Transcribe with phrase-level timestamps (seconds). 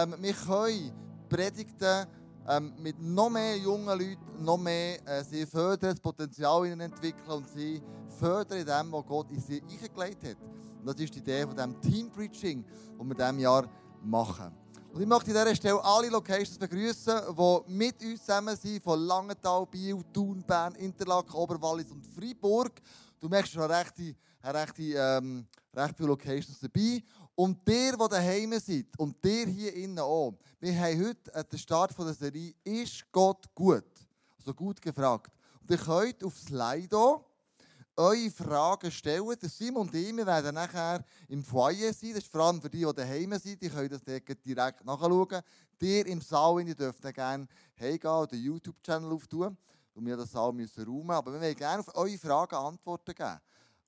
[0.00, 0.92] Ähm, wir können
[1.28, 2.06] Predigten
[2.48, 7.28] ähm, mit noch mehr jungen Leuten, noch mehr äh, sie fördern, das Potenzial ihnen entwickeln
[7.28, 7.82] und sie
[8.16, 10.36] fördern in dem, was Gott in sie eingelegt hat.
[10.78, 13.68] Und das ist die Idee von dem Team Preaching, das wir in diesem Jahr
[14.04, 14.52] machen.
[14.92, 19.00] Und ich möchte an dieser Stelle alle Locations begrüßen, die mit uns zusammen sind, von
[19.00, 22.70] Langenthal, Biel, Thun, Bern, Interlaken, Oberwallis und Freiburg.
[23.18, 23.94] Du merkst schon recht,
[24.44, 25.44] recht, ähm,
[25.74, 27.02] recht viele Locations dabei.
[27.38, 31.56] Und der, der daheim seid, und der hier innen auch, wir haben heute an der
[31.56, 33.84] Start der Serie «Ist Gott gut?»
[34.36, 35.30] Also gut gefragt.
[35.60, 37.24] Und ihr könnt auf Slido
[37.94, 39.36] eure Fragen stellen.
[39.40, 42.10] Der Simon und ich, wir werden nachher im Foyer sein.
[42.14, 43.62] Das ist vor allem für die, die daheim sind.
[43.62, 45.42] Die können das direkt nachschauen.
[45.80, 47.46] Ihr im Saal, ihr dürft gerne
[47.78, 49.56] heimgehen oder den YouTube-Channel auftun.
[49.94, 51.12] Und wir das Saal müssen räumen.
[51.12, 53.38] Aber wir wollen gerne auf eure Fragen Antworten geben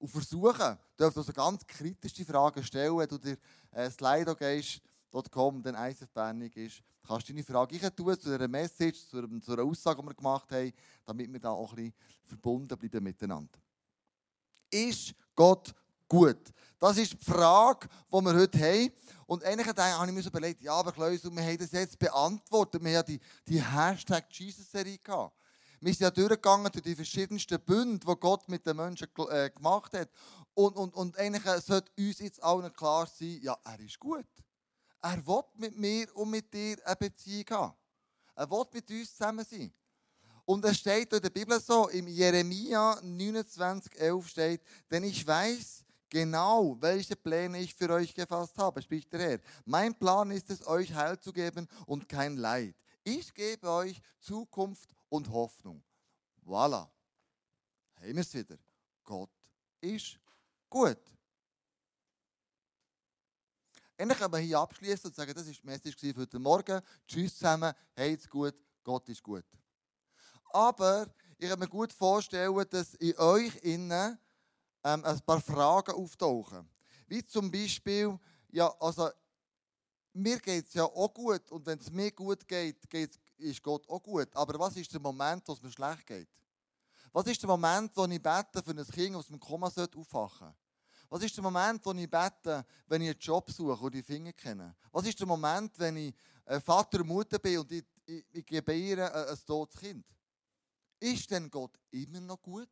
[0.01, 3.37] und versuchen, dürft also ganz kritische Fragen stellen, wenn du dir
[3.71, 4.81] äh, Slido gehst,
[5.31, 9.41] .com, dann ISF Bernig ist, kannst du deine Frage tun zu einer Message, zu einer,
[9.41, 10.73] zu einer Aussage, die wir gemacht haben,
[11.05, 11.95] damit wir da auch ein bisschen
[12.25, 13.59] verbunden bleiben miteinander.
[14.71, 15.75] Ist Gott
[16.09, 16.39] gut?
[16.79, 18.93] Das ist die Frage, die wir heute haben.
[19.27, 22.83] Und eigentlich habe ich mir so überlegt, ja, aber Klaus, wir haben das jetzt beantwortet.
[22.83, 25.37] Wir haben ja die, die Hashtag Jesus-Serie gehabt.
[25.83, 29.95] Wir sind ja durchgegangen durch die verschiedensten Bünde, die Gott mit den Menschen äh, gemacht
[29.95, 30.11] hat.
[30.53, 34.27] Und, und, und eigentlich sollte uns jetzt allen klar sein, ja, er ist gut.
[35.01, 37.75] Er will mit mir und mit dir eine Beziehung haben.
[38.35, 39.73] Er will mit uns zusammen sein.
[40.45, 45.85] Und es steht in der Bibel so, im Jeremia 29, 11 steht, denn ich weiß
[46.11, 49.39] genau, welche Pläne ich für euch gefasst habe, spricht der Herr.
[49.65, 52.75] Mein Plan ist es, euch Heil zu geben und kein Leid.
[53.05, 55.83] Ich gebe euch Zukunft und Hoffnung.
[56.47, 56.89] Voilà.
[57.97, 58.57] Haben wir es wieder.
[59.05, 59.31] Gott
[59.81, 60.19] ist
[60.71, 60.99] gut.
[63.99, 66.81] Können wir hier abschließen und sagen, das war die Message für heute Morgen.
[67.07, 69.45] Tschüss zusammen, heit's gut, Gott ist gut.
[70.53, 74.19] Aber ich kann mir gut vorstellen, dass in euch innen
[74.83, 76.67] ähm, ein paar Fragen auftauchen.
[77.07, 79.11] Wie zum Beispiel, ja, also,
[80.15, 83.89] mir geht es ja auch gut und wenn es mir gut geht, geht ist Gott
[83.89, 84.35] auch gut.
[84.37, 86.29] Aber was ist der Moment, wo es mir schlecht geht?
[87.13, 90.55] Was ist der Moment, wo ich bete für ein Kind, das dem Koma aufwachen sollte?
[91.09, 94.33] Was ist der Moment, wo ich bete, wenn ich einen Job suche und die Finger
[94.33, 94.77] kenne?
[94.93, 96.15] Was ist der Moment, wenn ich
[96.65, 100.07] Vater und Mutter bin und ich, ich, ich gebe ihr ein, ein totes Kind?
[101.01, 102.71] Ist denn Gott immer noch gut?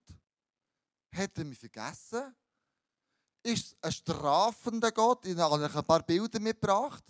[1.10, 2.36] Hat er mich vergessen?
[3.42, 5.26] Ist es ein strafender Gott?
[5.26, 7.04] Ich habe ein paar Bilder mitgebracht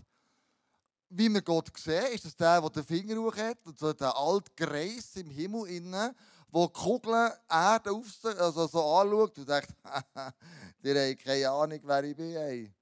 [1.11, 4.17] wie wir Gott sehen, ist das der, der den Finger hoch hat und so der
[4.17, 6.15] alte Greis im Himmel innen,
[6.51, 9.75] wo die Kugeln Erde auf sich, also so anschaut und denkt,
[10.85, 12.37] die haben keine Ahnung, wer ich bin.
[12.37, 12.73] Ey.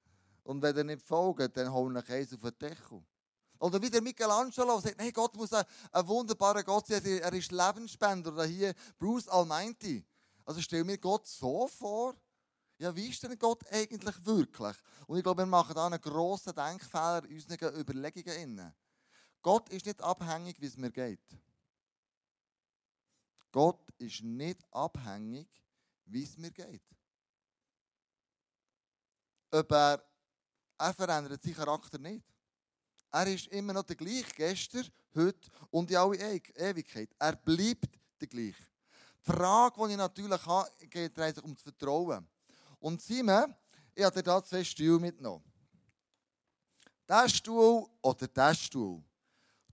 [0.45, 3.03] Und wenn ihr nicht folgt, dann holen ich eins auf den Deckel.
[3.59, 7.51] Oder wie der Michelangelo sagt, hey, Gott muss ein, ein wunderbarer Gott sein, er ist
[7.51, 8.33] Lebensspender.
[8.33, 10.05] Oder hier Bruce Almighty.
[10.45, 12.15] Also stell mir Gott so vor,
[12.79, 14.77] ja, wie ist denn Gott eigentlich wirklich?
[15.07, 18.75] Und ich glaube, wir machen da einen grossen Denkfehler in unseren Überlegungen.
[19.41, 21.21] Gott ist nicht abhängig, wie es mir geht.
[23.51, 25.49] Gott ist nicht abhängig,
[26.05, 26.83] wie es mir geht.
[29.51, 30.05] Ob er,
[30.77, 32.27] er verändert seinen Charakter nicht.
[33.11, 37.15] Er ist immer noch der gleiche, gestern, heute und in alle Ewigkeit.
[37.19, 37.89] Er bleibt
[38.21, 38.67] der gleiche.
[39.27, 42.29] Die Frage, die ich natürlich habe, geht sich um das Vertrauen.
[42.87, 43.53] Und Simon,
[43.97, 45.43] ich habe dir da zwei Stühle mitgenommen.
[47.09, 49.03] Der Stuhl oder der Stuhl.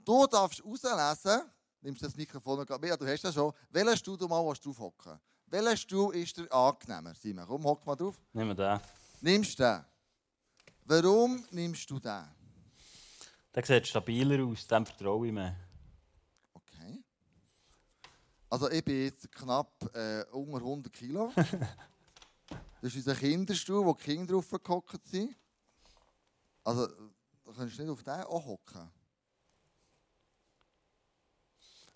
[0.04, 1.44] Du darfst rauslesen,
[1.82, 5.20] nimmst das Mikrofon und ja, du hast das schon, welchen Stuhl du mal drauf hocken
[5.46, 7.46] Welcher Stuhl ist der angenehmer, Simon?
[7.46, 8.20] Komm, hock mal drauf.
[8.34, 8.80] Nimm den.
[9.22, 9.86] Nimmst du den?
[10.84, 12.26] Warum nimmst du den?
[13.54, 15.56] Der sieht stabiler aus, dem vertraue ich mehr.
[16.52, 17.04] Okay.
[18.50, 21.32] Also ich bin jetzt knapp äh, unter 100 Kilo.
[22.84, 25.34] Das ist unser Kinderstuhl, wo die Kinder drauf gehockt sind.
[26.66, 28.92] Also, da kannst du nicht auf den auch hocken.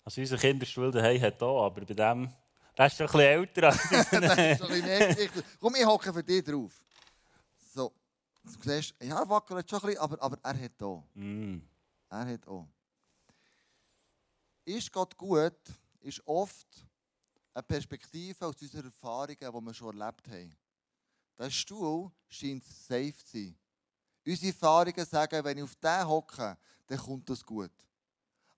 [0.02, 2.32] Also unser Kinderstuhl daheim hat hier, aber bei dem...
[2.78, 3.60] Der ist schon ein bisschen älter.
[3.60, 6.72] das ist ein bisschen Komm, ich hocke für dich drauf.
[7.74, 7.92] So.
[8.42, 11.04] Du siehst, ja, er wackelt schon ein bisschen, aber, aber er hat hier.
[11.12, 11.60] Mm.
[12.08, 12.66] Er hat auch.
[14.64, 15.52] Ist Gott gut,
[16.00, 16.66] ist oft
[17.52, 20.56] eine Perspektive aus unseren Erfahrungen, die wir schon erlebt haben.
[21.38, 23.56] Der Stuhl scheint safe zu sein.
[24.26, 27.70] Unsere Erfahrungen sagen, wenn ich auf den hocke, dann kommt das gut.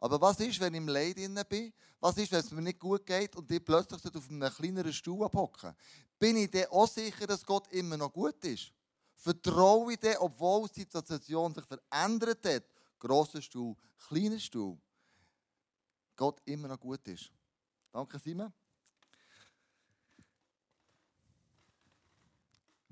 [0.00, 1.16] Aber was ist, wenn ich im Leid
[1.48, 1.72] bin?
[2.00, 5.24] Was ist, wenn es mir nicht gut geht und ich plötzlich auf einem kleineren Stuhl
[5.24, 5.74] abhocken?
[6.18, 8.72] Bin ich dann auch sicher, dass Gott immer noch gut ist?
[9.14, 12.64] Vertraue ich dann, obwohl die Situation sich verändert hat,
[12.98, 13.76] grosser Stuhl,
[14.08, 14.78] kleiner Stuhl,
[16.16, 17.30] Gott immer noch gut ist.
[17.92, 18.52] Danke, Simon.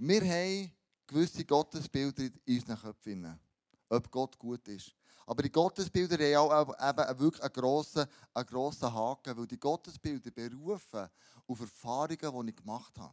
[0.00, 0.70] Wir haben
[1.08, 3.40] gewisse Gottesbilder in unseren Köpfen,
[3.88, 4.94] ob Gott gut ist.
[5.26, 10.30] Aber die Gottesbilder haben auch eben wirklich einen grossen, einen grossen Haken, weil die Gottesbilder
[10.30, 11.08] berufen
[11.48, 13.12] auf Erfahrungen, die ich gemacht habe.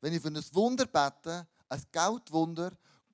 [0.00, 2.72] Wenn ich für ein Wunder bete, ein Geldwunder,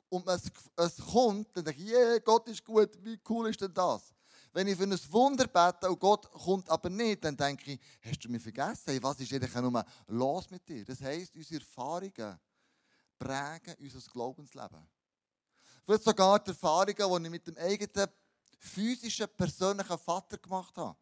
[0.08, 0.44] und es,
[0.76, 4.14] es kommt, dann denke ich, yeah, Gott ist gut, wie cool ist denn das?
[4.54, 8.24] Wenn ich für ein Wunder bete und Gott kommt aber nicht, dann denke ich, hast
[8.24, 8.84] du mich vergessen?
[8.86, 10.82] Hey, was ist eigentlich nur los mit dir?
[10.82, 12.38] Das heisst, unsere Erfahrungen
[13.18, 14.86] prägen unser Glaubensleben.
[15.84, 18.08] Vielleicht sogar die Erfahrungen, die ich mit dem eigenen
[18.58, 20.96] physischen, persönlichen Vater gemacht habe.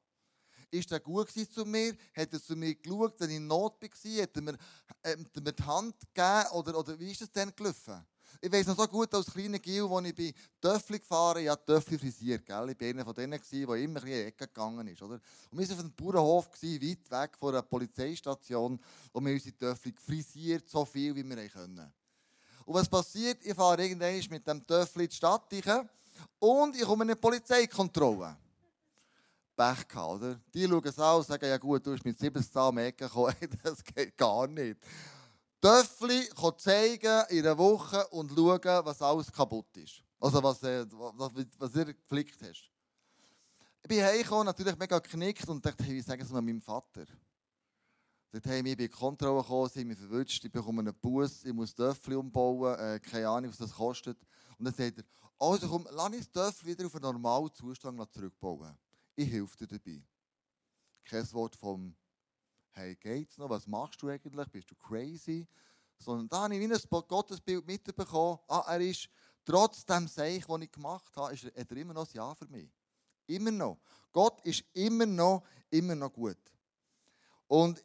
[0.70, 1.96] Ist er gut zu mir?
[2.16, 4.22] Hat er zu mir geschaut, wenn ich in Not war?
[4.22, 4.58] Hat er mir,
[5.02, 6.50] äh, hat er mir die Hand gegeben?
[6.52, 8.04] Oder, oder wie ist es denn gelaufen?
[8.40, 11.56] Ich weiß noch so gut als kleiner Gil, als ich bei Töffel gefahren bin, ja,
[11.56, 12.44] Töffel frisiert.
[12.44, 12.70] Gell?
[12.70, 15.00] Ich war einer von denen, der immer in die Ecke gegangen ist.
[15.00, 15.20] Oder?
[15.50, 18.72] Und wir waren auf einem Bauernhof, weit weg von einer Polizeistation,
[19.12, 21.92] und wir haben unsere Töffel frisiert, so viel wie wir können.
[22.64, 23.44] Und was passiert?
[23.44, 25.52] Ich fahre irgendwann mit dem Töffel in die Stadt
[26.38, 28.36] und ich komme in eine Polizeikontrolle.
[29.56, 30.40] Pech gehabt, oder?
[30.52, 33.34] Die schauen es an und sagen, ja gut, du bist mit 70 am Ecke gekommen.
[33.62, 34.78] das geht gar nicht.
[35.60, 36.28] Töffli
[36.58, 40.02] zeigen in einer Woche und schauen, was alles kaputt ist.
[40.20, 42.70] Also was, äh, was, was ihr geflickt hast.
[43.82, 47.04] Ich bin heimgekommen, natürlich mega geknickt und dachte, wie sagen Sie mal meinem Vater?
[48.34, 51.72] Dort haben wir die Kontrolle gekommen, haben mich verwünscht, ich bekomme einen Bus, ich muss
[51.72, 54.18] Töffel umbauen, äh, keine Ahnung, was das kostet.
[54.58, 55.04] Und dann sagt er,
[55.38, 58.76] also komm, lass uns das Töffel wieder auf einen normalen Zustand zurückbauen.
[59.14, 60.02] Ich helfe dir dabei.
[61.04, 61.94] Kein Wort vom
[62.72, 63.50] hey, geht's noch?
[63.50, 64.48] Was machst du eigentlich?
[64.48, 65.46] Bist du crazy?
[65.96, 68.40] Sondern da habe ich wie ein Gottesbild mitbekommen.
[68.48, 69.08] Ah, er ist
[69.44, 72.34] trotz dem Seich, das ich gemacht habe, ist er, hat er immer noch ein Ja
[72.34, 72.68] für mich.
[73.28, 73.78] Immer noch.
[74.10, 76.36] Gott ist immer noch, immer noch gut.
[77.46, 77.84] Und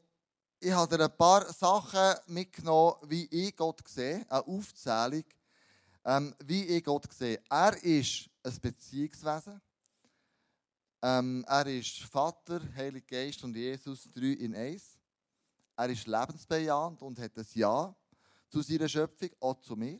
[0.62, 5.24] ich habe dir ein paar Sachen mitgenommen, wie ich Gott sehe, eine Aufzählung,
[6.04, 7.42] ähm, wie ich Gott sehe.
[7.50, 9.62] Er ist ein Beziehungswesen.
[11.02, 14.98] Ähm, er ist Vater, Heiliger Geist und Jesus, drei in eins.
[15.78, 17.96] Er ist lebensbejahend und hat ein Ja
[18.50, 20.00] zu seiner Schöpfung, auch zu mir.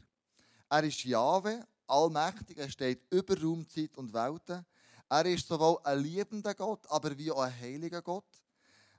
[0.70, 4.66] Er ist Jahwe, allmächtig, er steht über Raum, Zeit und Welten.
[5.08, 8.28] Er ist sowohl ein liebender Gott, aber wie auch ein heiliger Gott.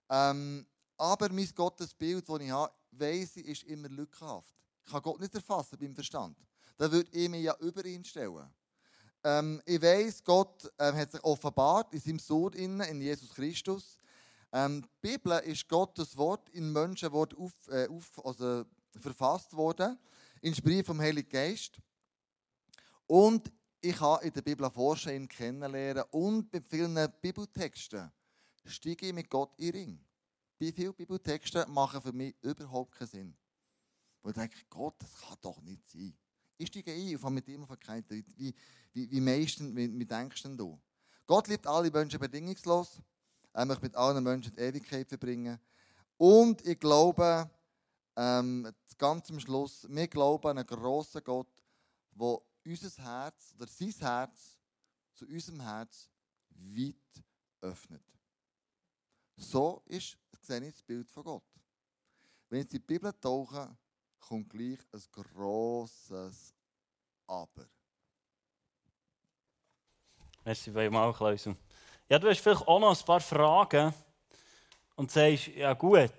[0.08, 0.66] Ähm,
[1.00, 4.54] aber mein Gottesbild, das ich habe, weiss ich, ist immer lückenhaft.
[4.84, 6.36] Ich kann Gott nicht erfassen beim Verstand.
[6.76, 8.52] Da würde ich mich ja über ihn stellen.
[9.24, 13.96] Ähm, ich weiß, Gott ähm, hat sich offenbart in seinem Sohn, in Jesus Christus.
[14.52, 18.64] Ähm, die Bibel ist Gottes Wort in Menschenwort auf, äh, auf, also
[18.98, 19.98] verfasst worden,
[20.42, 21.78] inspiriert vom Heiligen Geist.
[23.06, 23.50] Und
[23.80, 28.12] ich habe in der Bibel forschen, ihn kennenlernen und bei vielen Bibeltexten
[28.66, 30.09] steige ich mit Gott in Ring.
[30.60, 33.36] Bei vielen Bibeltexten machen für mich überhaupt keinen Sinn.
[34.22, 36.14] Wo ich denke, Gott, das kann doch nicht sein.
[36.58, 38.04] Ich steige ein und fange mit ihm verkehren.
[38.10, 38.54] Wie,
[38.92, 40.78] wie, wie, meisten, wie, wie denkst denn du?
[41.26, 43.00] Gott liebt alle Menschen bedingungslos.
[43.54, 45.58] Er möchte mit allen Menschen die Ewigkeit verbringen.
[46.18, 47.48] Und ich glaube,
[48.16, 51.48] ähm, ganz am Schluss, wir glauben an einen grossen Gott,
[52.12, 54.60] der unser Herz oder sein Herz
[55.14, 56.10] zu unserem Herz
[56.50, 57.24] weit
[57.62, 58.04] öffnet.
[59.40, 61.42] So ist sehe ich das Bild von Gott.
[62.50, 63.74] Wenn ich die Bibel tauche,
[64.18, 66.54] kommt gleich ein grosses
[67.26, 67.66] Aber.
[70.44, 71.56] Merci vielmals, Klausel.
[72.08, 73.94] Ja, du hast vielleicht auch noch ein paar Fragen
[74.96, 76.10] und sagst, ja gut,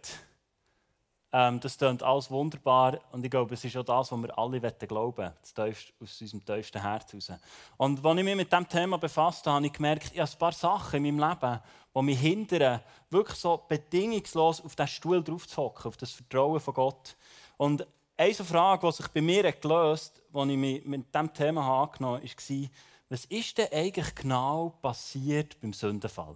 [1.33, 4.59] ähm, das klingt alles wunderbar und ich glaube, es ist auch das, was wir alle
[4.59, 7.31] glauben wollen, aus unserem tiefsten Herz heraus.
[7.77, 10.37] Und als ich mich mit diesem Thema befasst habe, habe ich gemerkt, ich habe ein
[10.37, 11.59] paar Sachen in meinem Leben,
[11.95, 16.59] die mich hindern, wirklich so bedingungslos auf diesen Stuhl drauf zu hocken, auf das Vertrauen
[16.59, 17.15] von Gott.
[17.57, 21.83] Und eine Frage, die sich bei mir gelöst hat, als ich mich mit diesem Thema
[21.83, 22.69] angenommen habe, war,
[23.09, 26.35] was ist denn eigentlich genau passiert beim Sündenfall?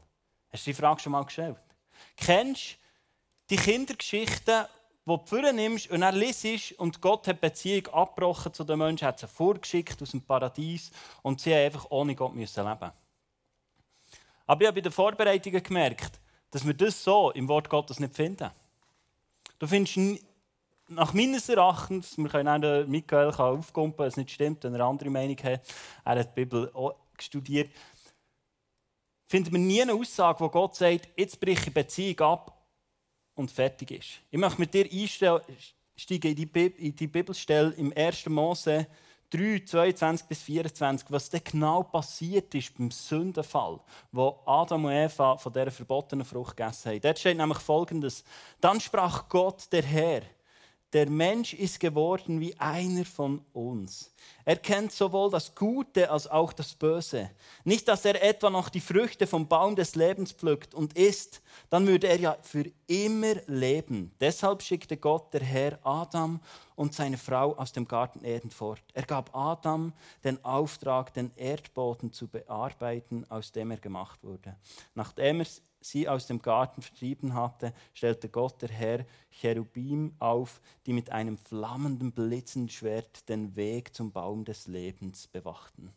[0.52, 1.58] Hast du die Frage schon mal gestellt?
[2.18, 4.66] Kennst du die Kindergeschichten,
[5.06, 9.08] die du vornimmst und dann liest und Gott hat die Beziehung abgebrochen zu den Menschen,
[9.08, 12.92] hat sie vorgeschickt aus dem Paradies und sie haben einfach ohne Gott müssen leben
[14.48, 16.20] Aber ich habe bei den Vorbereitungen gemerkt,
[16.50, 18.50] dass wir das so im Wort Gottes nicht finden.
[19.60, 20.24] Du findest
[20.88, 24.90] nach meines Erachtens, wir können auch Michael aufkumpen, wenn es nicht stimmt, wenn er eine
[24.90, 25.62] andere Meinung hat,
[26.04, 27.70] er hat die Bibel auch studiert,
[29.28, 32.55] finden wir nie eine Aussage, wo Gott sagt, jetzt breche ich Beziehung ab
[33.36, 34.10] und fertig ist.
[34.32, 36.38] Ich möchte mit dir einsteigen
[36.78, 38.28] in die, Bibelstelle im 1.
[38.28, 38.88] Mose
[39.32, 43.80] 3, 3, 22 bis 24, was denn genau passiert ist beim Sündenfall,
[44.12, 47.02] wo Adam und Eva von dieser verbotenen Frucht gegessen haben.
[47.02, 48.24] Dort steht nämlich folgendes:
[48.62, 50.22] Dann sprach Gott, der Herr,
[50.96, 54.14] der Mensch ist geworden wie einer von uns.
[54.46, 57.32] Er kennt sowohl das Gute als auch das Böse.
[57.66, 61.86] Nicht, dass er etwa noch die Früchte vom Baum des Lebens pflückt und isst, dann
[61.86, 64.14] würde er ja für immer leben.
[64.22, 66.40] Deshalb schickte Gott, der Herr, Adam
[66.76, 68.82] und seine Frau aus dem Garten Eden fort.
[68.94, 69.92] Er gab Adam
[70.24, 74.56] den Auftrag, den Erdboden zu bearbeiten, aus dem er gemacht wurde.
[74.94, 75.48] Nachdem er
[75.86, 81.38] sie aus dem Garten vertrieben hatte, stellte Gott der Herr Cherubim auf, die mit einem
[81.38, 85.94] flammenden, blitzenden Schwert den Weg zum Baum des Lebens bewachten.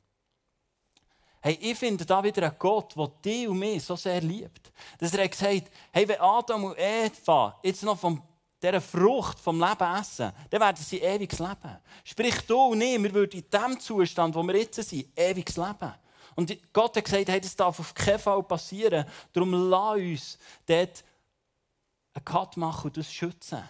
[1.41, 4.73] Hey, ich finde da wieder einen Gott, der dich und mich so sehr liebt.
[4.99, 8.21] Dass er gesagt hey, wenn Adam und Eva jetzt noch von
[8.61, 11.79] dieser Frucht vom Leben essen, dann werden sie ewiges Leben.
[12.03, 15.95] Sprich du und ich, wir würden in dem Zustand, wo wir jetzt sind, ewiges Leben.
[16.39, 19.05] Und Gott hat gesagt, hey, das darf auf keinen Fall passieren.
[19.33, 21.03] Darum lass uns dort
[22.15, 23.69] einen Cut machen und das schützen.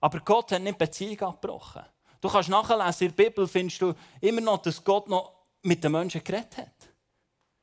[0.00, 1.82] Aber Gott hat nicht Beziehung abgebrochen.
[2.20, 5.90] Du kannst nachlesen, in der Bibel findest du immer noch, dass Gott noch mit den
[5.90, 6.88] Menschen geredet hat.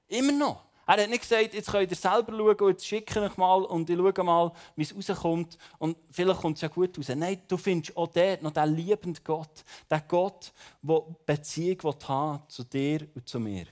[0.10, 0.66] Immer noch.
[0.86, 3.98] Er hat nicht gesagt, jetzt könnt ihr selber schauen jetzt schicke ich mal und ich
[3.98, 7.08] schaue mal, wie es rauskommt und vielleicht kommt es ja gut raus.
[7.16, 9.64] Nein, du findest auch dort noch den liebenden Gott.
[9.90, 13.68] Den Gott, der Beziehung haben zu dir und zu mir.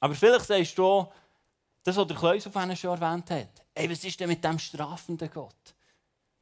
[0.00, 1.06] Aber vielleicht sagst du,
[1.82, 3.48] das, was der Kleus auf schon erwähnt hat.
[3.74, 5.74] Ey, was ist denn mit dem strafenden Gott?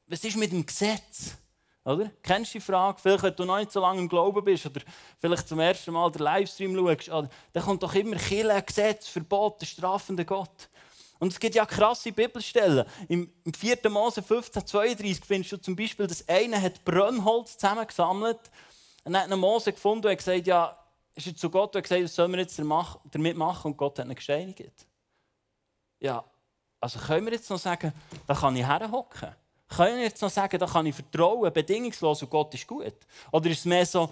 [0.07, 1.37] Was ist mit dem Gesetz?
[1.85, 2.11] Oder?
[2.23, 2.99] Kennst du die Frage?
[3.01, 4.81] Vielleicht, wenn du noch nicht so lange im Glauben bist oder
[5.21, 9.67] vielleicht zum ersten Mal den Livestream schaust, dann kommt doch immer Kille, Gesetz, Verbot, der
[9.67, 10.69] strafende Gott.
[11.19, 12.85] Und es gibt ja krasse Bibelstellen.
[13.09, 13.79] Im, im 4.
[13.89, 18.41] Mose 15, 32 findest du zum Beispiel, dass einer hat Brennholz zusammengesammelt
[19.05, 20.77] und dann hat Mose gefunden und gesagt, ja,
[21.17, 23.73] ist er zu Gott und hat gesagt, was sollen wir jetzt damit machen?
[23.73, 24.87] Und Gott hat ihn gesteinigt.
[25.99, 26.23] Ja,
[26.79, 27.93] also können wir jetzt noch sagen,
[28.27, 29.35] da kann ich herhocken?
[29.69, 32.95] Können wir jetzt noch sagen, da kann ich vertrauen, bedingungslos und Gott ist gut?
[33.33, 34.11] Oder ist es mehr so,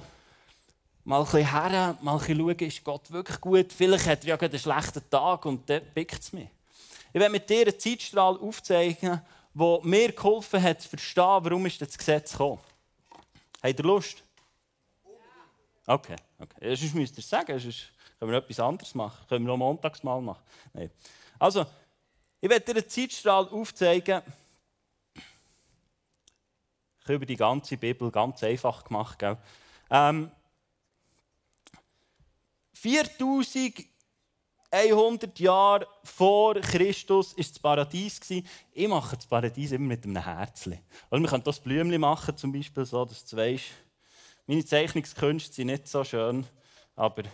[1.05, 3.73] mal ein bisschen her, mal ein bisschen schauen, ist Gott wirklich gut?
[3.73, 6.49] Vielleicht hat er ja einen schlechten Tag und dann pickt es mich.
[7.13, 9.21] Ich werde mit dir einen Zeitstrahl aufzeichnen,
[9.53, 12.59] der mir geholfen hat, zu verstehen, warum ist das Gesetz gekommen.
[13.63, 14.24] Habt ihr Lust?
[15.87, 16.75] Okay, okay.
[16.77, 19.27] Sonst müsst ihr sagen, sonst können wir etwas anderes machen.
[19.29, 20.43] Können wir noch montags mal machen.
[20.73, 20.91] Nein.
[21.39, 21.67] Also,
[22.41, 24.23] ich werde dir einen Zeitstrahl aufzeigen.
[27.03, 29.23] Ich über die ganze Bibel ganz einfach gemacht.
[29.91, 30.31] Ähm,
[32.73, 38.21] 4100 Jahre vor Christus war das Paradies.
[38.73, 40.79] Ich mache das Paradies immer mit einem Herzchen.
[41.11, 43.65] Also wir können das Blümchen machen, zum Beispiel, so, dass du weißt,
[44.47, 46.47] meine Zeichnungskünste sind nicht so schön,
[46.97, 47.29] aber du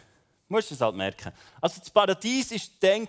[0.48, 1.32] musst es halt merken.
[1.60, 3.06] Also das Paradies war dann,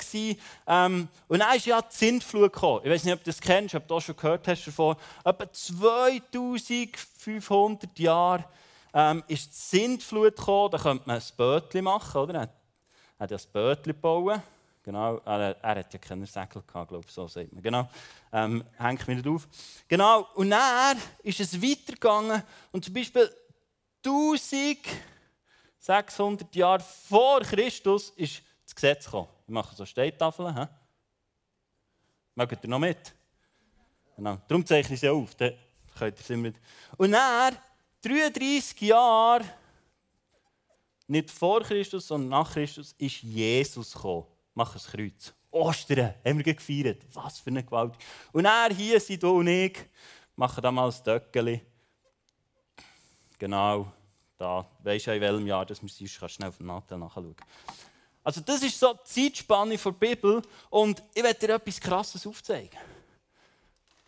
[0.67, 2.81] ähm, und dann ist ja die Sintflut gekommen.
[2.83, 4.95] Ich weiß nicht, ob du das kennst, ob du das schon gehört hast davon.
[5.23, 8.45] Etwa 2500 Jahre
[8.93, 10.71] ähm, ist die Sintflut gekommen.
[10.71, 12.33] Da könnte man ein Bötchen machen, oder?
[12.33, 12.49] Er
[13.19, 14.41] hat ja ein Bötchen gebaut.
[14.83, 17.61] Genau, er, er hat ja keine Säckel gehabt, glaube ich, so sagt man.
[17.61, 17.87] Genau,
[18.33, 19.47] ähm, hängt mich nicht auf.
[19.87, 22.41] Genau, und dann ist es weitergegangen.
[22.71, 23.29] Und zum Beispiel
[24.03, 29.27] 1600 Jahre vor Christus ist das Gesetz gekommen.
[29.45, 30.55] Ich mache so Steintafeln.
[30.55, 30.65] He?
[32.35, 33.13] Mögt ihr noch mit?
[34.15, 34.37] Genau.
[34.47, 35.35] Darum zeichne ich sie auf.
[35.35, 35.53] Dann
[35.97, 36.55] könnt ihr sie mit.
[36.97, 37.57] Und dann,
[38.01, 39.45] 33 Jahre,
[41.07, 44.25] nicht vor Christus, sondern nach Christus, ist Jesus gekommen.
[44.53, 45.33] Mach ein Kreuz.
[45.51, 47.03] Ostern haben wir gefeiert.
[47.13, 47.93] Was für eine Gewalt.
[48.31, 49.77] Und er hier sind du und ich,
[50.35, 51.61] machen da mal ein Döckchen.
[53.41, 53.91] Genau,
[54.37, 57.35] da weisst du in welchem Jahr das sind, kannst schnell auf den Nattel nachschauen.
[58.23, 62.77] Also das ist so die Zeitspanne der Bibel und ich werde dir etwas Krasses aufzeigen.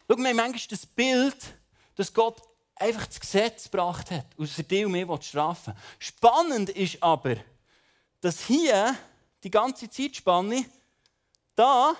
[0.07, 1.35] Schau, wir haben manchmal das Bild,
[1.95, 2.43] dass Gott
[2.75, 7.37] einfach das Gesetz gebracht hat, aus der Deal mehr strafen Spannend ist aber,
[8.21, 8.95] dass hier
[9.43, 10.63] die ganze Zeitspanne,
[11.55, 11.95] da,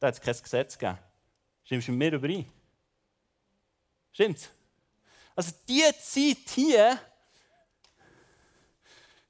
[0.00, 0.98] da hat es kein Gesetz gegeben.
[1.64, 2.50] Stimmst du mit mir überein?
[4.10, 4.48] Stimmt's?
[5.34, 6.98] Also diese Zeit hier,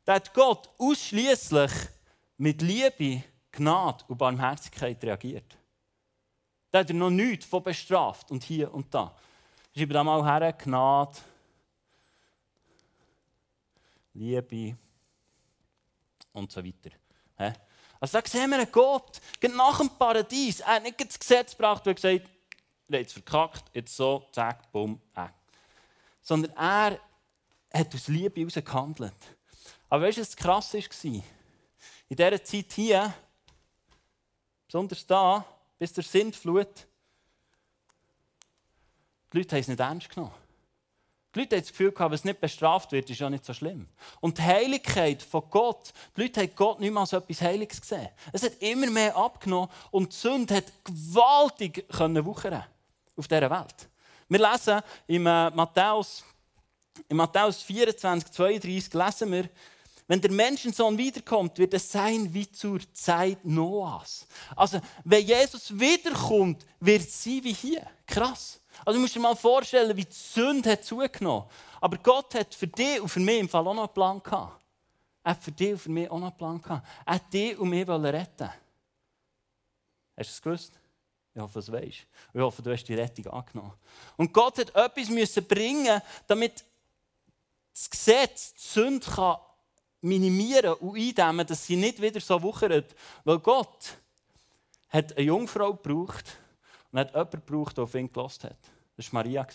[0.05, 1.71] da hat Gott ausschließlich
[2.39, 5.57] mit Liebe, Gnade und Barmherzigkeit reagiert.
[6.71, 9.15] Da hat er noch nichts von bestraft und hier und da.
[9.77, 11.19] Schreibe da mal her, Gnade,
[14.15, 14.77] Liebe
[16.33, 16.91] und so weiter.
[18.01, 19.21] Also da sehen wir einen Gott,
[19.55, 20.61] nach dem Paradies.
[20.61, 22.29] Er hat nicht das Gesetz gebracht und gesagt,
[22.89, 25.29] jetzt verkackt, jetzt so, zack, bumm, äh
[26.23, 26.99] sondern er
[27.73, 29.15] hat aus Liebe heraus gehandelt.
[29.89, 30.83] Aber weißt du, was krass war?
[32.09, 33.13] In dieser Zeit hier,
[34.67, 35.45] besonders da,
[35.79, 36.87] bis der Sintflut,
[39.33, 40.35] die Leute haben es nicht ernst genommen.
[41.35, 43.55] Die Leute haben das Gefühl, gehabt, wenn es nicht bestraft wird, ist ja nicht so
[43.55, 43.89] schlimm.
[44.21, 48.09] Und die Heiligkeit von Gott, die Leute haben Gott nicht mehr als etwas Heiliges gesehen.
[48.33, 52.65] Es hat immer mehr abgenommen und die Sünde hat gewaltig wuchern
[53.17, 53.89] auf dieser Welt.
[54.33, 56.25] Wir lesen im äh, Matthäus,
[57.07, 59.51] in Matthäus 24, 32 lesen wir,
[60.09, 64.27] wenn der Menschensohn wiederkommt, wird es sein wie zur Zeit Noahs.
[64.57, 67.87] Also, wenn Jesus wiederkommt, wird es sein wie hier.
[68.07, 68.59] Krass.
[68.87, 71.45] Also, du musst dir mal vorstellen, wie die Sünde hat zugenommen
[71.79, 74.65] Aber Gott hat für dich und für mich im Fall auch noch einen Plan gehabt.
[75.23, 76.89] Er hat für dich und für mich auch noch einen Plan gehabt.
[77.05, 78.51] Er hat dich und mich retten
[80.17, 80.82] Hast du es gewusst?
[81.35, 82.07] Ich hoffe, du weißt.
[82.35, 83.73] Ich hoffe, du hast die Rettung angenommen.
[84.17, 86.65] Und Gott hat etwas müssen bringen, damit
[87.73, 89.39] das Gesetz die Sünde kann
[90.03, 92.95] minimieren und eindämmen, dass sie nicht wieder so wuchert.
[93.25, 93.97] Weil Gott
[94.91, 96.37] hat eine Jungfrau gebraucht
[96.91, 98.59] und hat jemanden gebraucht, der auf ihn gelassen hat.
[98.97, 99.47] Das war Maria,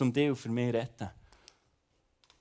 [0.00, 1.10] um dich für mich zu retten.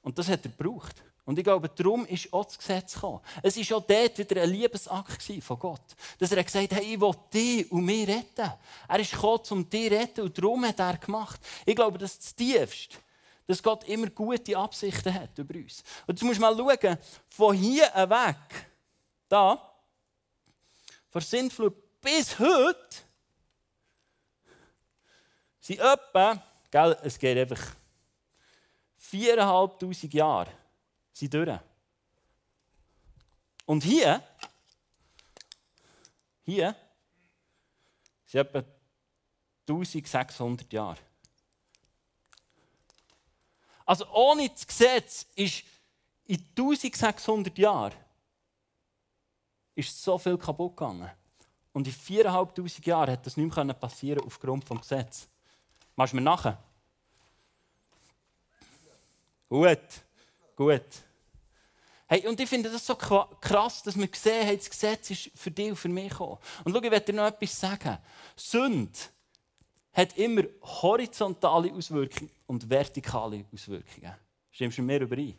[0.01, 1.03] Und das hat er gebraucht.
[1.25, 3.21] Und ich glaube, darum ist auch das Gesetz gekommen.
[3.41, 5.95] Es war auch dort wieder ein Liebesakt von Gott.
[6.19, 8.51] Dass er gesagt hat, hey, ich will dich und mich retten.
[8.89, 11.39] Er ist gekommen, um dich zu retten und darum hat er gemacht.
[11.65, 12.97] Ich glaube, das ist das Tiefste
[13.45, 15.83] dass Gott immer gute Absichten hat über uns.
[16.07, 18.69] Und jetzt musst du mal schauen, von hier weg,
[19.27, 19.75] da,
[21.09, 22.95] von Sintflut bis heute,
[25.59, 27.75] sind etwa, gell, es geht einfach
[28.97, 30.62] viereinhalbtausend Jahre
[31.13, 31.59] sind durch.
[33.65, 34.21] Und hier,
[36.43, 36.75] hier,
[38.25, 38.63] sind etwa
[39.67, 40.97] 1600 Jahre.
[43.85, 45.63] Also ohne das Gesetz ist
[46.25, 47.93] in 1600 Jahren
[49.75, 51.09] ist so viel kaputt gegangen.
[51.73, 55.27] Und in 4'500 Jahren hat das nicht mehr passieren aufgrund des Gesetzes.
[55.95, 56.61] Machst du mir nachher?
[59.49, 59.79] Gut,
[60.55, 60.81] gut.
[62.07, 65.49] Hey, und ich finde das so krass, dass wir gesehen haben, das Gesetz ist für
[65.49, 66.37] dich und für mich gekommen.
[66.63, 67.97] Und schau, ich werde dir noch etwas sagen.
[68.35, 68.99] Sünde
[69.93, 74.13] hat immer horizontale Auswirkungen und vertikale Auswirkungen.
[74.51, 75.35] Stimmst du mir überein?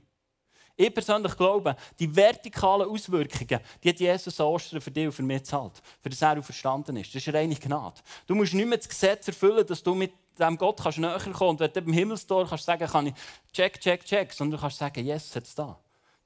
[0.77, 5.22] Ich persönlich glaube, die vertikalen Auswirkungen, die hat Jesus an Ostern für dich und für
[5.22, 5.81] mich gezahlt.
[6.00, 7.14] Für das er auch verstanden ist.
[7.14, 8.00] Das ist reine Gnade.
[8.27, 11.50] Du musst nicht mehr das Gesetz erfüllen, dass du mit dem Gott kannst näher kommen.
[11.50, 13.14] Und wenn du beim Himmelstor kannst sagen, kann ich
[13.52, 15.78] check, check, check, sondern du kannst sagen, Jesus hat es da.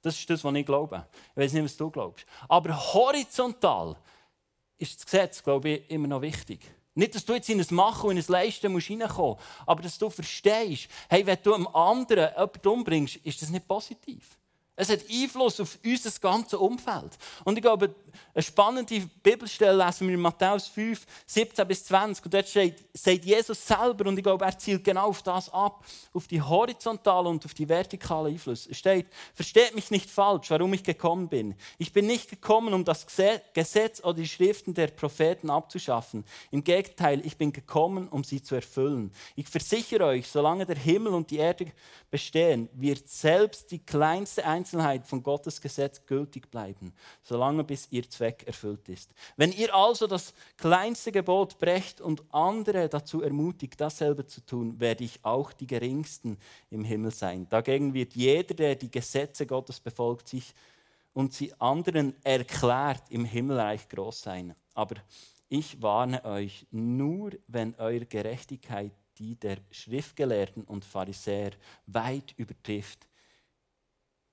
[0.02, 1.06] Das ist das, was ich glaube.
[1.32, 2.24] Ich weiß nicht, was du glaubst.
[2.48, 3.96] Aber horizontal
[4.78, 6.60] ist das Gesetz, glaube ich, immer noch wichtig.
[6.94, 9.82] Nicht, dass du jetzt in ein Machen und in ein Leisten musst reinkommen musst, aber
[9.82, 14.36] dass du verstehst, hey, wenn du einem anderen jemanden umbringst, ist das nicht positiv.
[14.80, 17.18] Es hat Einfluss auf unser ganzes Umfeld.
[17.42, 17.92] Und ich glaube,
[18.32, 22.24] eine spannende Bibelstelle lesen wir in Matthäus 5, 17 bis 20.
[22.24, 25.84] Und dort steht, sagt Jesus selber, und ich glaube, er zielt genau auf das ab,
[26.14, 28.70] auf die horizontalen und auf die vertikalen Einflüsse.
[28.70, 31.56] Es steht, versteht mich nicht falsch, warum ich gekommen bin.
[31.78, 33.04] Ich bin nicht gekommen, um das
[33.52, 36.24] Gesetz oder die Schriften der Propheten abzuschaffen.
[36.52, 39.10] Im Gegenteil, ich bin gekommen, um sie zu erfüllen.
[39.34, 41.72] Ich versichere euch, solange der Himmel und die Erde
[42.12, 48.44] bestehen, wird selbst die kleinste Einzelheit von Gottes Gesetz gültig bleiben, solange bis ihr Zweck
[48.46, 49.10] erfüllt ist.
[49.36, 55.04] Wenn ihr also das kleinste Gebot brecht und andere dazu ermutigt, dasselbe zu tun, werde
[55.04, 56.38] ich auch die geringsten
[56.70, 57.48] im Himmel sein.
[57.48, 60.54] Dagegen wird jeder, der die Gesetze Gottes befolgt, sich
[61.12, 64.54] und sie anderen erklärt, im Himmelreich groß sein.
[64.74, 64.96] Aber
[65.48, 71.50] ich warne euch, nur wenn eure Gerechtigkeit die der Schriftgelehrten und Pharisäer
[71.86, 73.07] weit übertrifft,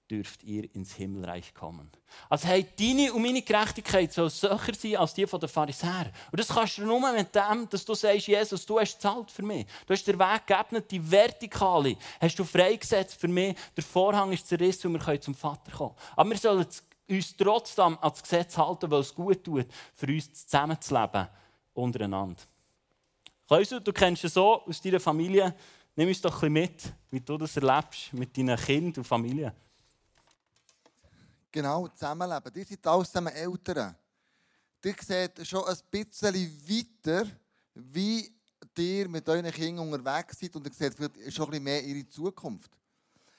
[0.09, 1.91] dürft ihr ins Himmelreich kommen.
[2.29, 6.11] Also hey, deine und meine Gerechtigkeit soll solcher sein als die der Pharisäer.
[6.31, 9.43] Und das kannst du nur mit dem, dass du sagst, Jesus, du hast zahlt für
[9.43, 9.65] mich.
[9.85, 13.55] Du hast den Weg geebnet, die Vertikale hast du freigesetzt für mich.
[13.75, 15.95] Der Vorhang ist zerrissen und wir können zum Vater kommen.
[16.15, 16.65] Aber wir sollen
[17.07, 21.27] uns trotzdem an das Gesetz halten, weil es gut tut, für uns zusammenzuleben
[21.73, 22.41] untereinander.
[23.47, 25.53] Klausel, du kennst es so aus deiner Familie.
[25.95, 29.53] Nimm uns doch ein bisschen mit, wie du das erlebst mit deinen Kindern und Familie.
[31.55, 32.51] Genau, zusammenleben.
[32.53, 33.95] Die sind alles zusammen Eltern.
[34.83, 36.35] Ihr seht schon ein bisschen
[36.67, 37.31] weiter,
[37.75, 38.29] wie
[38.77, 42.69] ihr mit euren Kindern unterwegs seid und ihr seht schon ein bisschen mehr ihre Zukunft.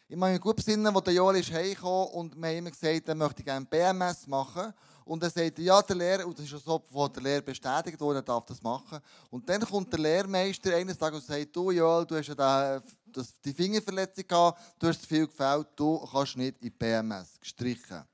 [0.09, 3.15] Ich meine, gut besinnen, als der Joel ist heimgekommen und wir haben ihm gesagt, er
[3.15, 4.73] möchte gerne BMS machen.
[5.05, 8.01] Und er sagt, ja, der Lehrer, und das ist schon so von der Lehrer bestätigt
[8.01, 8.99] worden, er darf das machen.
[9.29, 12.83] Und dann kommt der Lehrmeister eines Tages und sagt, du Joel, du hast ja den
[13.07, 17.39] das, die Fingerverletzung gehabt, du hast zu viel gefällt, du kannst nicht in PMS.
[17.41, 18.05] Gestrichen.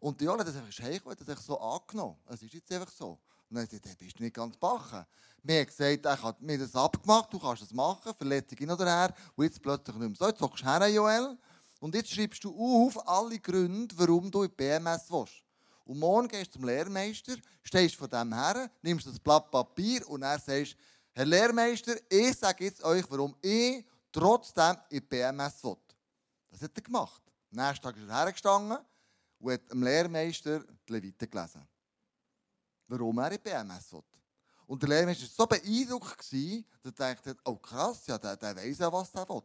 [0.00, 2.18] Und die Jola hat das einfach so angenommen.
[2.26, 3.18] Es ist jetzt einfach so.
[3.48, 5.04] Und dann gesagt, hey, bist du nicht ganz bachen.
[5.42, 8.86] Mir hat gesagt, ich habe mir das abgemacht, du kannst das machen, Verletzung hin oder
[8.86, 9.14] her.
[9.34, 10.16] Und jetzt plötzlich nicht mehr.
[10.16, 11.38] So, jetzt sagst du her, Joel.
[11.80, 15.44] Und jetzt schreibst du auf alle Gründe, warum du in BMS willst.
[15.84, 20.22] Und morgen gehst du zum Lehrmeister, stehst vor dem her, nimmst das Blatt Papier und
[20.22, 20.76] er sagst,
[21.12, 23.84] Herr Lehrmeister, ich sage jetzt euch, warum ich
[24.14, 25.76] trotzdem in BMS will.
[26.50, 27.22] Das hat er gemacht.
[27.50, 28.78] Am nächsten Tag ist er hergestanden
[29.38, 31.66] und hat dem Lehrmeister die Leviten gelesen.
[32.86, 34.02] Warum er in BMS will.
[34.66, 36.32] Und der Lehrmeister war so beeindruckt, dass
[36.84, 39.42] er dachte, oh krass, ja, der, der weiß ja, was er will.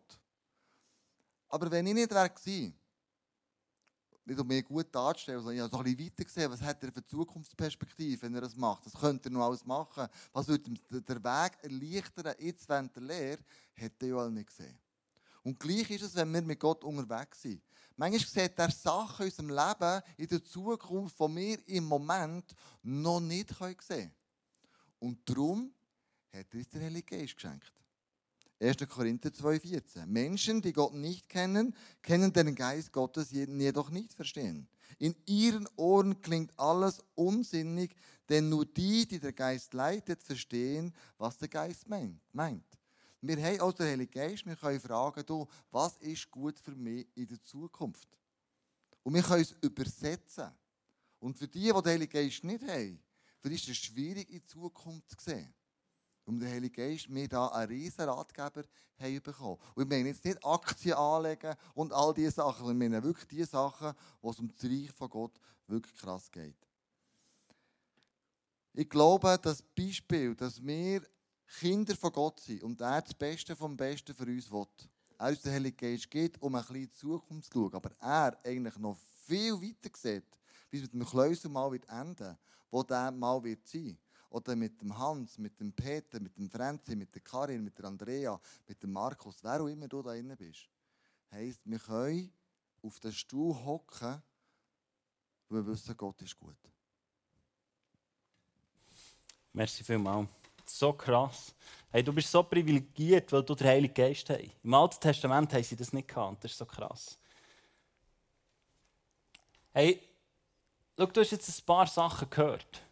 [1.50, 2.30] Aber wenn ich nicht wäre
[4.26, 6.84] nicht um mich gut darzustellen, sondern ich habe so ein bisschen weiter gesehen, was hat
[6.84, 8.86] er für Zukunftsperspektive, wenn er das macht.
[8.86, 10.08] Das könnte er noch alles machen.
[10.32, 13.40] Was würde ihm der Weg erleichtern, jetzt während der Lehre,
[13.74, 14.78] hätte er ja nicht gesehen.
[15.44, 17.62] Und gleich ist es, wenn wir mit Gott unterwegs sind.
[17.96, 23.20] Manchmal sieht er Sachen in unserem Leben, in der Zukunft, die wir im Moment noch
[23.20, 24.14] nicht sehen können.
[25.00, 25.74] Und darum
[26.34, 27.74] hat er uns den Heiligen Geist geschenkt.
[28.60, 28.78] 1.
[28.90, 30.06] Korinther 2,14.
[30.06, 34.68] Menschen, die Gott nicht kennen, kennen den Geist Gottes jedoch nicht verstehen.
[34.98, 37.96] In ihren Ohren klingt alles unsinnig,
[38.28, 42.66] denn nur die, die der Geist leitet, verstehen, was der Geist meint.
[43.22, 47.08] Wir haben also den Heiligen Geist, wir können fragen, du, was ist gut für mich
[47.16, 48.08] in der Zukunft?
[49.04, 50.50] Und wir können es übersetzen.
[51.20, 53.00] Und für die, die den Heiligen Geist nicht haben,
[53.40, 55.54] für die ist es schwierig, in die Zukunft zu sehen.
[56.30, 58.62] Und der Heilige Geist mir da einen riesen Ratgeber
[59.00, 59.58] haben bekommen.
[59.74, 63.26] Und ich meine jetzt nicht Aktien anlegen und all diese Sachen, sondern ich meine wirklich
[63.26, 66.56] die Sachen, wo es um das Reich von Gott wirklich krass geht.
[68.74, 71.02] Ich glaube, das Beispiel, dass wir
[71.48, 74.68] Kinder von Gott sind und er das Beste vom Besten für uns will,
[75.18, 77.92] er uns den Heiligen Geist geht, um ein bisschen in die Zukunft zu schauen, aber
[78.02, 80.28] er eigentlich noch viel weiter sieht,
[80.70, 82.38] wie es mit dem Kläuser mal wird enden,
[82.70, 83.98] wo der mal wird sein
[84.30, 87.86] oder mit dem Hans, mit dem Peter, mit dem Franzi, mit der Karin, mit der
[87.86, 90.70] Andrea, mit dem Markus, wer auch immer du da drin bist,
[91.32, 92.32] heisst, wir können
[92.82, 94.22] auf den Stuhl hocken,
[95.50, 96.56] weil wir wissen, Gott ist gut.
[99.52, 100.30] Merci vielmals.
[100.66, 101.56] So krass.
[101.90, 104.52] Hey, du bist so privilegiert, weil du den Heiligen Geist hast.
[104.64, 106.44] Im Alten Testament haben sie das nicht gehabt.
[106.44, 107.18] Das ist so krass.
[109.72, 110.00] Hey,
[110.96, 112.84] schau, du hast jetzt ein paar Sachen gehört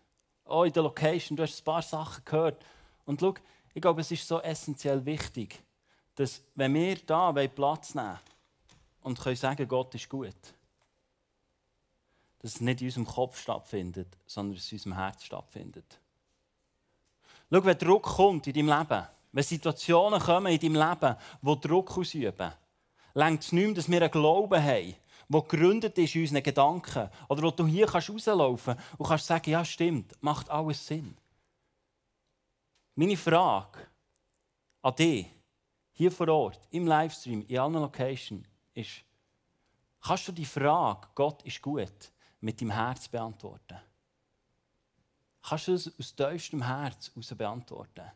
[0.50, 2.64] oh, in der Location, du hast ein paar Sachen gehört.
[3.06, 3.34] Und schau,
[3.74, 5.62] ich glaube, es ist so essentiell wichtig,
[6.16, 8.20] dass wenn wir da Platz nehmen
[9.02, 10.36] und können sagen, Gott ist gut,
[12.40, 16.00] dass es nicht in unserem Kopf stattfindet, sondern es in unserem Herz stattfindet.
[17.52, 21.98] Schau, wenn Druck kommt in deinem Leben, wenn Situationen kommen in deinem Leben, die Druck
[21.98, 22.52] ausüben,
[23.14, 24.96] längt es nicht mehr, dass wir einen Glauben haben,
[25.30, 27.10] wo gegründet ist in unseren Gedanken.
[27.28, 31.18] Oder wo du hier kannst rauslaufen und kannst sagen, ja stimmt, macht alles Sinn.
[32.96, 33.80] Meine Frage
[34.82, 35.28] an dich,
[35.92, 39.04] hier vor Ort, im Livestream, in allen Locations, ist,
[40.02, 43.78] kannst du die Frage, Gott ist gut, mit deinem Herz beantworten?
[45.42, 48.12] Kannst du es aus tiefstem Herz heraus beantworten?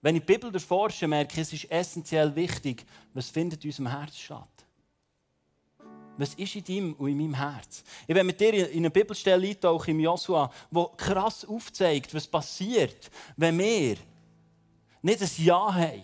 [0.00, 3.86] Wenn ich die Bibel erforsche, merke ich, es ist essentiell wichtig, was findet in unserem
[3.88, 4.66] Herz statt.
[6.18, 7.82] Was ist in deinem und in meinem Herz?
[8.06, 13.10] Ich werde mit dir in eine Bibelstelle eintauchen im Joshua, wo krass aufzeigt, was passiert,
[13.36, 13.96] wenn wir
[15.00, 16.02] nicht ein Ja haben.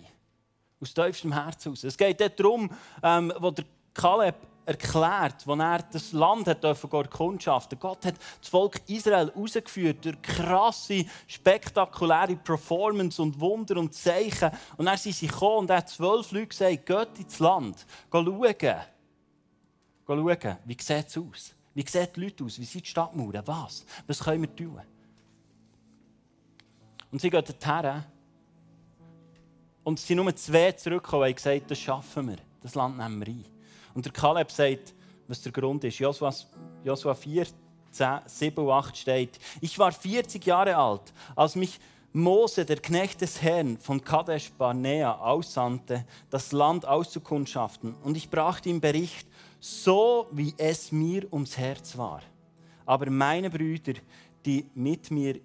[0.81, 1.85] Aus tiefstem Herzen aus.
[1.85, 2.71] Es geht darum,
[3.03, 4.37] ähm, wo der Kaleb
[4.69, 11.07] erklärt, wo er das Land hat erkundschaften Gott hat das Volk Israel rausgeführt durch krasse,
[11.27, 14.51] spektakuläre Performance und Wunder und Zeichen.
[14.77, 18.77] Und dann sind sie gekommen und er hat zwölf Leute gesagt, geht ins Land, schauen
[20.17, 21.55] schauen, wie sieht es aus?
[21.75, 22.59] Wie sehen die Leute aus?
[22.59, 23.43] Wie sind die Stadtmauern?
[23.47, 23.85] Was?
[24.07, 24.81] Was können wir tun?
[27.11, 28.05] Und sie gehen dorthin.
[29.85, 32.39] Und es sind nur zwei zurückgekommen und gesagt, das schaffen wir.
[32.61, 33.45] Das Land nehmen wir ein.
[33.95, 34.95] Und der Kaleb sagt,
[35.29, 35.99] was der Grund ist.
[35.99, 36.35] Josua,
[36.85, 37.47] Josua 4,
[37.93, 41.79] 10, 7 und 8 steht, ich war 40 Jahre alt, als mich
[42.13, 47.95] Mose, der Knecht des Herrn, von Kadesh Barnea aussandte, das Land auszukundschaften.
[48.03, 49.28] Und ich brachte ihm Bericht
[49.61, 52.23] so wie es mir ums Herz war.
[52.87, 53.95] Aber meine Brüder,
[54.45, 55.41] die mit mir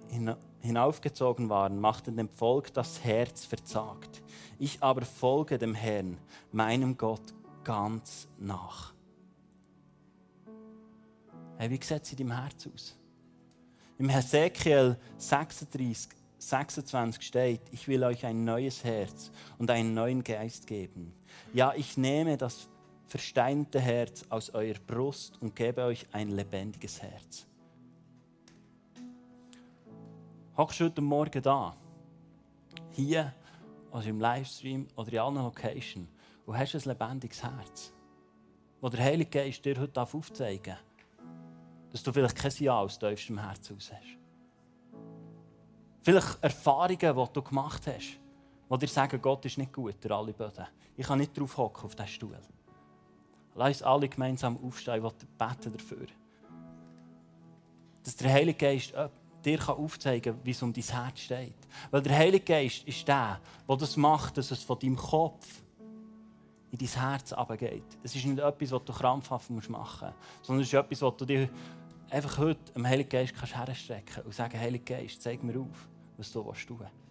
[0.62, 4.22] hinaufgezogen waren, machten dem Volk das Herz verzagt.
[4.60, 6.18] Ich aber folge dem Herrn,
[6.52, 8.94] meinem Gott, ganz nach.
[11.58, 12.98] Hey, wie sieht es in deinem Herz aus?
[13.98, 20.68] Im Hesekiel 36, 26 steht, ich will euch ein neues Herz und einen neuen Geist
[20.68, 21.14] geben.
[21.54, 22.70] Ja, ich nehme das
[23.14, 27.46] versteinerte Herz aus eurer Brust und gebe euch ein lebendiges Herz.
[30.58, 31.78] Hockst du heute Morgen da,
[32.90, 33.32] hier,
[33.92, 36.10] also im Livestream oder in allen Locations,
[36.48, 37.94] und hast ein lebendiges Herz,
[38.82, 40.78] wo der Heilige Geist dir heute aufzeigen
[41.92, 44.18] dass du vielleicht kein Ja aus tiefstem Herzen aus hast.
[46.02, 48.18] Vielleicht Erfahrungen, die du gemacht hast,
[48.72, 50.66] die dir sagen, Gott ist nicht gut, der alle Böden.
[50.98, 52.40] Ich kann nicht drauf hocken auf diesen Stuhl.
[53.56, 56.08] Lass alle gemeinsam aufstehen und beten dafür.
[58.04, 58.94] Dass der Heilige Geist
[59.46, 61.56] dir aufzeigen kann, wie es um dein Herz steht.
[61.92, 65.62] Weil der Heilige Geist ist der, der das macht, dass es von deinem Kopf
[66.72, 67.84] in dein Herz abgeht.
[68.02, 71.26] Es ist nicht etwas, was du krampfhaft machen musst, sondern es ist etwas, was du
[71.26, 71.50] dir
[72.10, 75.88] einfach heute dem Heiligen Geist kannst herstrecken und sagen, Heiliger Geist, zeig mir auf
[76.18, 77.03] was du tun willst.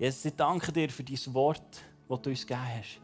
[0.00, 3.00] Jesus, ich danke dir für dein Wort, das du uns gegeben hast.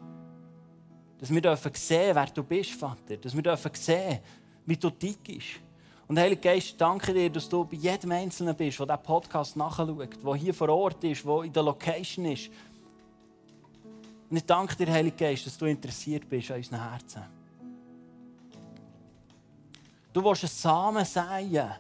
[1.19, 3.19] Dass wir dürfen sehen, wer du bist, Vater.
[3.19, 4.21] Dass wir dürfen sehen,
[4.65, 5.61] wie du tickst.
[6.09, 10.25] Und Heiliger Geist, danke dir, dass du bei jedem Einzelnen bist, der diesen Podcast nachschaut,
[10.25, 12.49] der hier vor Ort ist, der in der Location ist.
[14.31, 17.23] Und ich danke dir, Heiliger Geist, dass du interessiert bist an unseren Herzen.
[20.15, 21.73] Du willst einen Samen säen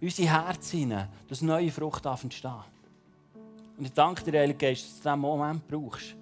[0.00, 2.73] unsere Herzen dass neue Frucht entstehen
[3.76, 6.16] Und ich danke dir, Heilige Geist, dass du diesen Moment brauchst.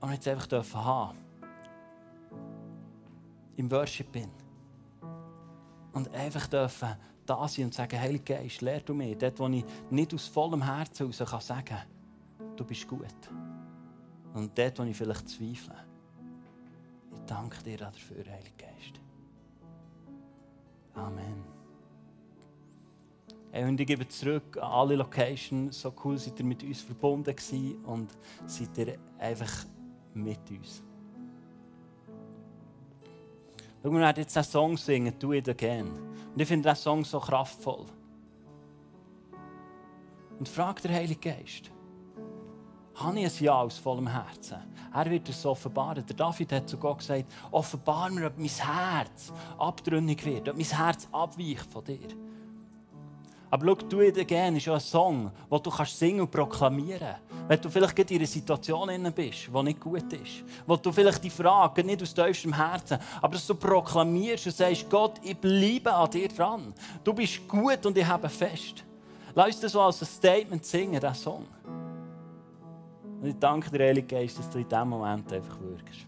[0.00, 1.18] Und jetzt einfach dürfen haben.
[3.56, 4.30] Im Worship bin.
[5.92, 6.96] Und einfach dürfen
[7.26, 10.62] da sein und sagen, Heilige Geist, lehr du mir, dort, wo ich nicht aus vollem
[10.62, 11.78] Herzen heraus kann sagen
[12.56, 13.06] du bist gut.
[14.34, 15.76] Und dort, wo ich vielleicht zweifle,
[17.12, 19.00] ich danke dir dafür, Heilige Geist.
[20.94, 21.61] Amen.
[23.54, 25.78] Hey, und ich gebe zurück an alle Locations.
[25.78, 28.10] So cool seid ihr mit uns verbunden gewesen und
[28.46, 29.66] seid ihr einfach
[30.14, 30.82] mit uns.
[33.82, 35.86] Schau, wir werden jetzt einen Song singen, «Do It Again».
[36.32, 37.84] Und ich finde diesen Song so kraftvoll.
[40.38, 41.70] Und frag den Heiligen Geist,
[42.94, 44.60] habe ich ein Ja aus vollem Herzen?
[44.94, 46.06] Er wird es offenbaren.
[46.06, 50.64] Der David hat zu Gott gesagt, offenbar mir, ob mein Herz abtrünnig wird, ob mein
[50.64, 52.31] Herz abweicht von dir.
[53.52, 57.00] Aber schau, «Do It Again» ist ja ein Song, den du kannst singen und proklamieren
[57.00, 57.48] kannst.
[57.48, 60.42] Wenn du vielleicht in einer Situation bist, die nicht gut ist.
[60.66, 64.88] Wo du vielleicht die Frage nicht aus deinem Herzen, aber dass du proklamierst und sagst,
[64.88, 66.72] Gott, ich bleibe an dir dran.
[67.04, 68.84] Du bist gut und ich habe fest.
[69.34, 71.46] Lass uns das so als ein Statement singen, diesen Song.
[73.20, 76.06] Und ich danke dir, Heilige Geist, dass du in diesem Moment einfach wirkst.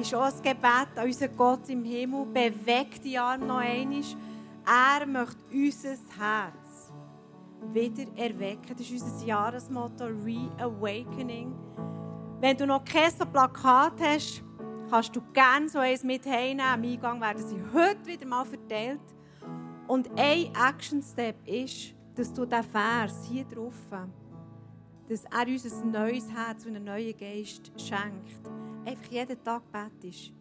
[0.00, 2.26] ist auch ein Gebet an unseren Gott im Himmel.
[2.26, 4.02] Bewegt die Arme noch einmal.
[4.66, 6.92] Er möchte unser Herz
[7.72, 8.74] wieder erwecken.
[8.76, 11.54] Das ist unser Jahresmotto Reawakening.
[12.40, 14.42] Wenn du noch kein Plakat hast,
[14.90, 16.60] kannst du gerne so eins mit heimnehmen.
[16.60, 19.00] Am Eingang werden sie heute wieder mal verteilt.
[19.86, 23.74] Und ein Action Step ist, dass du diesen Vers hier drauf,
[25.08, 30.32] dass er uns ein neues Herz und einen neuen Geist schenkt einfach jeden Tag betest,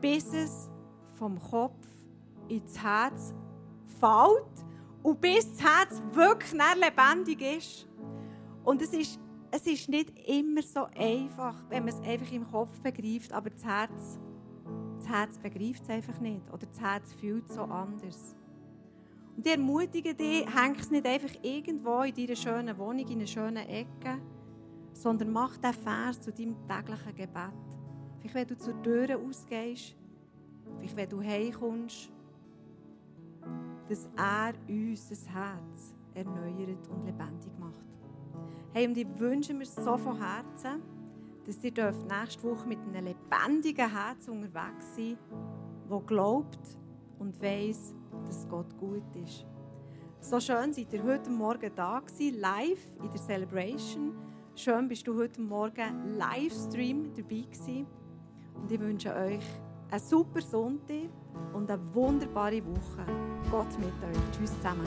[0.00, 0.70] bis es
[1.18, 1.86] vom Kopf
[2.48, 3.34] ins Herz
[4.00, 4.66] fällt
[5.02, 7.88] und bis das Herz wirklich lebendig ist.
[8.64, 9.18] Und es ist,
[9.50, 13.64] es ist nicht immer so einfach, wenn man es einfach im Kopf begreift, aber das
[13.64, 14.18] Herz,
[14.98, 18.36] das Herz begreift es einfach nicht oder das Herz fühlt so anders.
[19.36, 23.26] Und ich ermutige dich, häng es nicht einfach irgendwo in deiner schönen Wohnung, in einer
[23.26, 24.20] schönen Ecke,
[24.92, 27.67] sondern mach diesen Vers zu deinem täglichen Gebet.
[28.20, 29.96] Vielleicht, wenn du zur Tür ausgehst,
[30.76, 32.10] vielleicht, wenn du heimkommst,
[33.88, 37.86] dass er uns das Herz erneuert und lebendig macht.
[38.72, 40.82] Hey, und ich wünsche mir so von Herzen,
[41.46, 45.16] dass ihr nächste Woche mit einem lebendigen Herz unterwegs sein
[45.88, 46.58] wo glaubt
[47.18, 47.94] und weiß,
[48.26, 49.46] dass Gott gut ist.
[50.20, 54.12] So schön seid ihr heute Morgen da gewesen, live in der Celebration.
[54.54, 57.86] Schön bist du heute Morgen Livestream dabei gewesen.
[58.60, 59.44] Und ich wünsche euch
[59.90, 61.08] einen super Sonntag
[61.52, 63.04] und eine wunderbare Woche.
[63.50, 64.36] Gott mit euch.
[64.36, 64.86] Tschüss zusammen.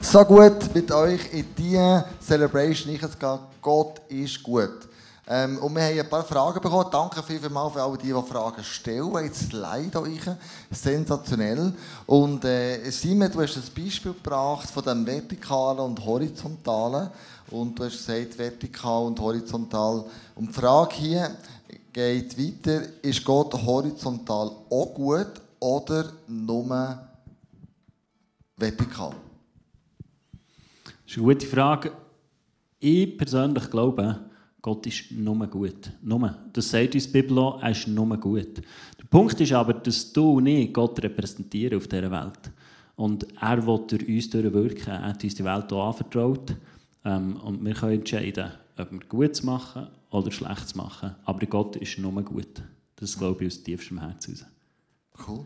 [0.00, 3.38] So gut mit euch in diese Celebration gehen.
[3.60, 4.88] Gott ist gut.
[5.26, 6.88] Ähm, und wir haben ein paar Fragen bekommen.
[6.90, 9.24] Danke vielmals für alle, die, die Fragen stellen.
[9.24, 10.20] Jetzt leider euch.
[10.70, 11.72] Sensationell.
[12.06, 17.08] Und äh, Simon, du hast ein Beispiel gebracht von dem Vertikalen und Horizontalen.
[17.50, 20.04] Und du hast gesagt, vertikal und horizontal.
[20.34, 21.30] Und die Frage hier
[21.92, 26.98] geht weiter, ist Gott horizontal auch gut oder nur
[28.56, 29.14] vertikal?
[30.84, 31.92] Das ist eine gute Frage.
[32.80, 34.20] Ich persönlich glaube,
[34.64, 35.90] Gott ist nur gut.
[36.00, 36.34] Nur.
[36.50, 38.62] Das sagt uns die Bibel auch, er ist nur gut.
[38.98, 42.50] Der Punkt ist aber, dass du und ich Gott repräsentieren auf dieser Welt.
[42.96, 44.90] Und er will durch uns durchwirken.
[44.90, 46.56] Er hat uns die Welt auch anvertraut.
[47.04, 51.14] Ähm, und wir können entscheiden, ob wir Gutes machen oder Schlechtes machen.
[51.26, 52.62] Aber Gott ist nur gut.
[52.96, 54.46] Das glaube ich aus tiefstem Herzen.
[55.28, 55.44] Cool.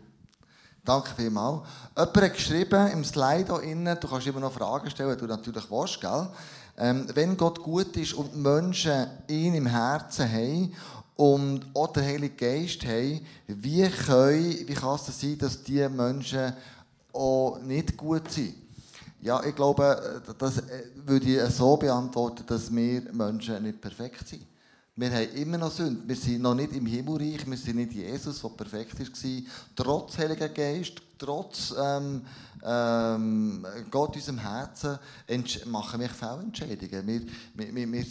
[0.85, 1.67] Danke vielmals.
[1.97, 5.25] Jemand hat geschrieben im Slide hier innen, du kannst immer noch Fragen stellen, wenn du
[5.25, 6.29] natürlich willst, gell?
[6.79, 10.73] Ähm, wenn Gott gut ist und Menschen ihn im Herzen haben
[11.17, 16.53] und auch den Heiligen Geist haben, wie, können, wie kann es sein, dass diese Menschen
[17.11, 18.55] auch nicht gut sind?
[19.21, 20.63] Ja, ich glaube, das
[21.05, 24.45] würde ich so beantworten, dass wir Menschen nicht perfekt sind.
[24.95, 26.01] Wir haben immer noch Sünde.
[26.07, 27.45] Wir sind noch nicht im Himmelreich.
[27.45, 29.43] Wir sind nicht Jesus, der perfekt war.
[29.75, 32.21] Trotz Heiliger Geist, trotz ähm,
[32.63, 34.97] ähm, Gott unserem Herzen
[35.65, 37.07] machen wir Fehlentscheidungen.
[37.07, 37.21] Wir,
[37.53, 38.05] wir, wir, wir,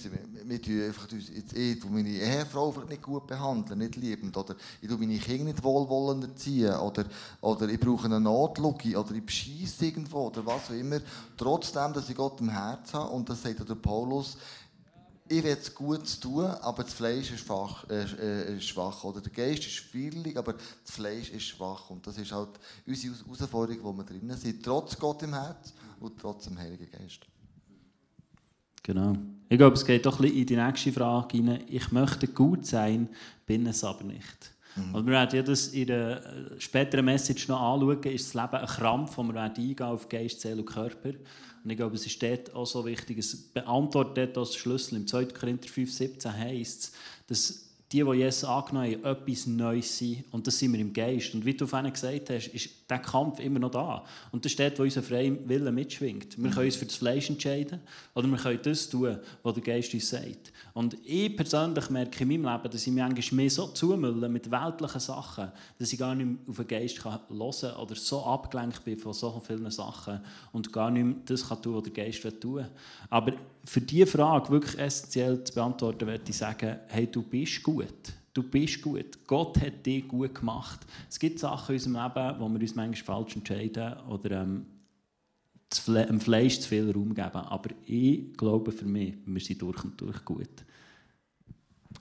[0.45, 4.37] wir tun einfach, ich tue meine Ehefrau nicht gut behandeln, nicht liebend.
[4.37, 6.75] Oder ich tue meine Kinder nicht wohlwollend erziehen.
[6.77, 7.05] Oder,
[7.41, 8.99] oder ich brauche eine Notlücke.
[8.99, 10.29] Oder ich bescheisse irgendwo.
[10.29, 11.01] Oder was auch immer.
[11.37, 13.11] Trotzdem, dass ich Gott im Herzen habe.
[13.11, 14.37] Und das sagt der Paulus,
[15.29, 19.05] ich will es gut tun, aber das Fleisch ist, schwach, äh, ist schwach.
[19.05, 21.91] Oder der Geist ist willig, aber das Fleisch ist schwach.
[21.91, 22.51] Und das ist halt
[22.87, 24.65] unsere Herausforderung, wo wir drinnen sind.
[24.65, 27.21] Trotz Gott im Herz und trotz dem Heiligen Geist.
[28.83, 29.17] Genau.
[29.51, 31.65] Ich glaube, es geht doch ein bisschen in die nächste Frage hinein.
[31.69, 33.09] Ich möchte gut sein,
[33.45, 34.53] bin es aber nicht.
[34.77, 34.95] Mhm.
[34.95, 38.03] Und wir werden ja das in der äh, späteren Message noch anschauen.
[38.05, 41.13] Ist das Leben ein Krampf, wo wir eingehen auf Geist, Seele und Körper?
[41.63, 44.97] Und ich glaube, es ist dort auch so wichtig, es beantwortet dort das Schlüssel.
[44.97, 45.27] Im 2.
[45.27, 46.93] Korinther 5, 17 heisst es,
[47.27, 50.25] dass die, die Jesus angenommen haben, etwas Neues sind.
[50.31, 51.35] Und das sind wir im Geist.
[51.35, 54.05] Und wie du vorhin gesagt hast, ist der Kampf immer noch da.
[54.33, 56.43] Und das ist dort, wo unser freier Wille mitschwingt.
[56.43, 57.81] Wir können uns für das Fleisch entscheiden
[58.15, 60.53] oder wir können das tun, was der Geist uns sagt.
[60.73, 64.51] Und ich persönlich merke in meinem Leben, dass ich mich eigentlich mehr so zumülle mit
[64.51, 68.85] weltlichen Sachen, dass ich gar nicht mehr auf den Geist hören kann oder so abgelenkt
[68.85, 70.21] bin von so vielen Sachen
[70.53, 72.69] und gar nicht mehr das kann tun, was der Geist tun will.
[73.11, 73.33] Aber
[73.65, 78.18] für diese Frage wirklich essentiell zu beantworten, würde ich sagen, hey, du bist gut.
[78.39, 79.27] Du bist gut.
[79.27, 80.87] Gott hat dich gut gemacht.
[81.11, 84.65] Es gibt Sachen in unserem Leben, wo wir uns manchmal falsch entscheiden oder ähm,
[85.89, 87.33] dem Fleisch zu viel Raum geben.
[87.33, 90.65] Aber ich glaube für mich, wir sind durch und durch gut.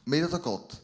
[0.06, 0.80] Mir oder Gott?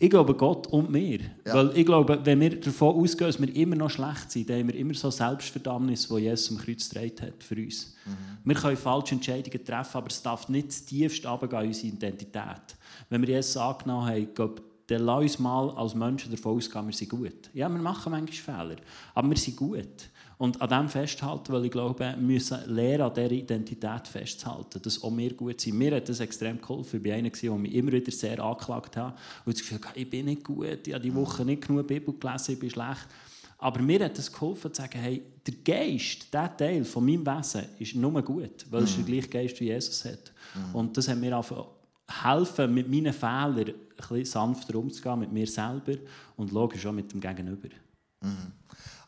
[0.00, 1.18] Ich glaube Gott und mir.
[1.44, 1.54] Ja.
[1.54, 4.68] Weil ich glaube, wenn wir davon ausgehen, dass wir immer noch schlecht sind, dann haben
[4.68, 7.94] wir immer so Selbstverdammnis, die Jesus am Kreuz getragen hat für uns.
[8.06, 8.12] Mhm.
[8.44, 12.76] Wir können falsche Entscheidungen treffen, aber es darf nicht das tiefste runtergehen in unsere Identität.
[13.10, 16.94] Wenn wir Jesus angenommen haben, glaube, dann lass uns mal als Menschen davon ausgehen, wir
[16.94, 17.50] sind gut.
[17.52, 18.80] Ja, wir machen manchmal Fehler,
[19.14, 20.08] aber wir sind gut.
[20.38, 25.02] Und an dem festhalten, weil ich glaube, wir müssen lernen, an dieser Identität festzuhalten, dass
[25.02, 25.76] auch wir gut sind.
[25.76, 27.00] Mir hat das extrem geholfen.
[27.02, 30.26] Ich war einer, der mich immer wieder sehr angeklagt hat und das Gefühl ich bin
[30.26, 33.08] nicht gut, ich habe die Woche nicht genug Bibel gelesen, ich bin schlecht.
[33.60, 37.64] Aber mir hat es geholfen, zu sagen, hey, der Geist, der Teil von meinem Wesen,
[37.80, 39.04] ist nur gut, weil es mhm.
[39.04, 40.32] der gleiche Geist wie Jesus hat.
[40.54, 40.74] Mhm.
[40.76, 41.66] Und das hat mir einfach
[42.22, 45.94] helfen, mit meinen Fehlern ein bisschen sanfter umzugehen, mit mir selber
[46.36, 47.68] und logisch auch mit dem Gegenüber.
[48.22, 48.52] Mhm.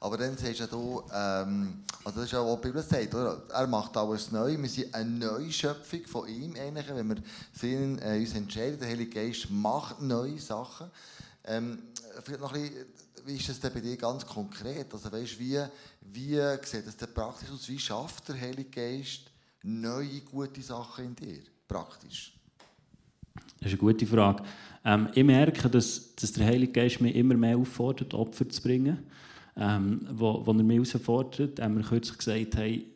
[0.02, 3.42] Aber dann sagst du, ähm, also das ist ja, was die Bibel sagt, oder?
[3.52, 4.56] er macht alles neu.
[4.56, 8.80] Wir sind eine neue Schöpfung von ihm, eigentlich, wenn wir ihn, äh, uns entscheiden.
[8.80, 10.90] Der Heilige Geist macht neue Sachen.
[11.44, 11.80] Ähm,
[12.24, 12.86] vielleicht noch ein bisschen,
[13.26, 14.86] wie ist das denn bei dir ganz konkret?
[14.90, 15.60] Also weißt, wie,
[16.00, 17.68] wie sieht das denn praktisch aus?
[17.68, 19.24] Wie schafft der Heilige Geist
[19.62, 22.32] neue, gute Sachen in dir, praktisch?
[23.34, 24.44] Das ist eine gute Frage.
[24.82, 29.10] Ähm, ich merke, dass, dass der Heilige Geist mich immer mehr auffordert, Opfer zu bringen
[29.60, 31.60] ähm, wo, wo er mich herausfordert.
[31.60, 32.86] Haben wir kürzlich gesagt, hey,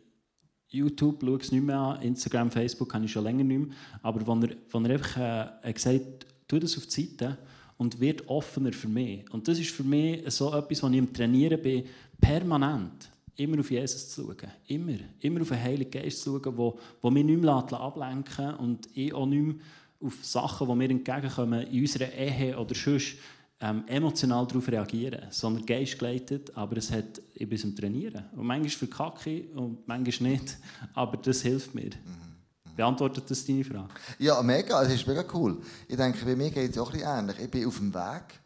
[0.69, 3.77] YouTube schaue ich nicht mehr an, Instagram, Facebook habe ich schon länger nicht mehr.
[4.03, 7.39] Aber wenn er, wenn er einfach äh, gesagt hat, tu das auf die Seite
[7.77, 9.31] und wird offener für mich.
[9.31, 11.85] Und das ist für mich so etwas, was ich im Trainieren bin,
[12.21, 14.51] permanent immer auf Jesus zu schauen.
[14.67, 14.99] Immer.
[15.21, 19.13] Immer auf den Heiligen Geist zu schauen, wo, wo mich nicht mehr ablenken und ich
[19.13, 19.55] auch nicht mehr
[20.01, 23.17] auf Sachen, die mir entgegenkommen, in unserer Ehe oder sonst,
[23.65, 28.27] ähm, emotional darauf reagieren, sondern geistgeleitet, aber es hat ich bin zum Trainieren.
[28.37, 30.59] Und manchmal für Kacke und manchmal nicht,
[30.95, 31.91] aber das hilft mir.
[32.77, 33.89] Beantwortet das deine Frage?
[34.19, 35.63] Ja, mega, es ist mega cool.
[35.89, 37.39] Ich denke, bei mir geht es auch ein bisschen ähnlich.
[37.41, 38.41] Ich bin auf dem Weg.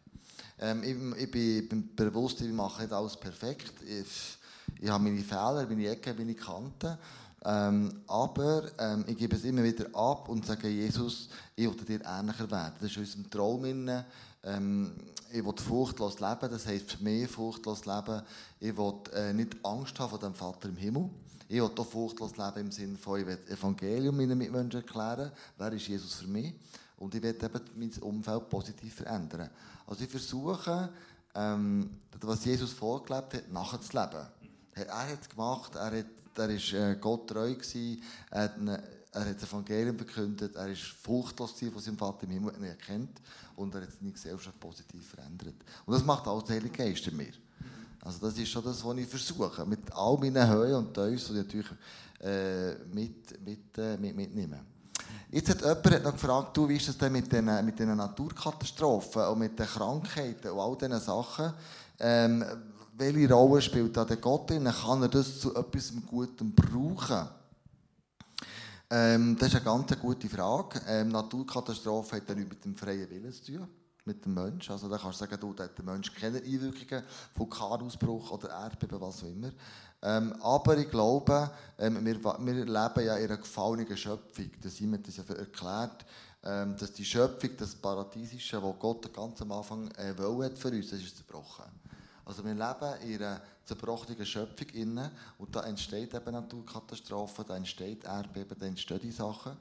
[0.60, 1.30] Ähm, ich, ich,
[1.68, 3.72] bin, bewusst, ich mache nicht alles perfekt.
[3.86, 4.38] Ich,
[4.80, 6.98] ich habe meine Fehler, meine Ecken, meine Kanten.
[7.44, 12.04] Ähm, aber ähm, ich gebe es immer wieder ab und sage, Jesus, ich will dir
[12.04, 12.74] ähnlicher werden.
[12.80, 13.64] Das ist in unserem Traum,
[14.44, 14.92] Ähm,
[15.32, 18.22] ich will furchtlos leben, das heisst für mich furchtlos leben.
[18.60, 21.10] Ich will äh, nicht Angst haben vor dem Vater im Himmel.
[21.48, 25.32] Ich will auch furchtlos leben im Sinne von, ich will Evangelium meinen Mitmenschen erklären.
[25.56, 26.54] Wer ist Jesus für mich?
[26.98, 29.50] Und ich will eben mein Umfeld positiv verändern.
[29.86, 30.90] Also ich versuche,
[31.34, 34.26] ähm, was Jesus vorgelebt hat, nachzuleben.
[34.74, 38.82] Er hat es gemacht, er, hat, er ist äh, Gott treu gewesen, er hat, eine,
[39.12, 43.20] er hat das Evangelium verkündet, er ist furchtlos von seinem Vater im Himmel, er kennt
[43.58, 45.54] und er hat seine Gesellschaft positiv verändert.
[45.84, 47.32] Und das macht auch der Heilige Geist in mir.
[48.00, 51.32] Also das ist schon das, was ich versuche, mit all meinen Höhen und Tiefs, die
[51.32, 51.66] ich natürlich
[52.20, 54.60] äh, mit, mit, äh, mit, mitnehmen.
[55.30, 59.22] Jetzt hat jemand noch gefragt, du, wie ist es denn mit den, mit den Naturkatastrophen
[59.26, 61.52] und mit den Krankheiten und all diesen Sachen?
[61.98, 62.44] Ähm,
[62.96, 64.64] welche Rolle spielt da der Gott drin?
[64.64, 67.28] Kann er das zu etwas Gutem brauchen?
[68.90, 70.80] Ähm, das ist eine ganz gute Frage.
[70.88, 73.68] Ähm, Naturkatastrophe hat dann mit dem freien Willen zu tun,
[74.06, 74.72] mit dem Menschen.
[74.72, 77.02] Also da kannst du sagen, du, der Mensch keine Einwirkungen,
[77.34, 79.52] Vulkanausbruch oder Erdbeben, was auch immer.
[80.00, 82.70] Ähm, aber ich glaube, ähm, wir, wir leben
[83.04, 84.50] ja in einer gefallenen Schöpfung.
[84.62, 86.06] Das Simon hat das ja erklärt,
[86.44, 90.88] ähm, dass die Schöpfung, das Paradiesische, das Gott ganz am Anfang äh, wollte für uns,
[90.90, 91.64] das ist zerbrochen.
[92.28, 98.04] Also wir leben in einer zerbrochenen Schöpfung innen und da entsteht eben Naturkatastrophen, da entsteht
[98.04, 99.56] Erdbeben, da entstehen die Sachen.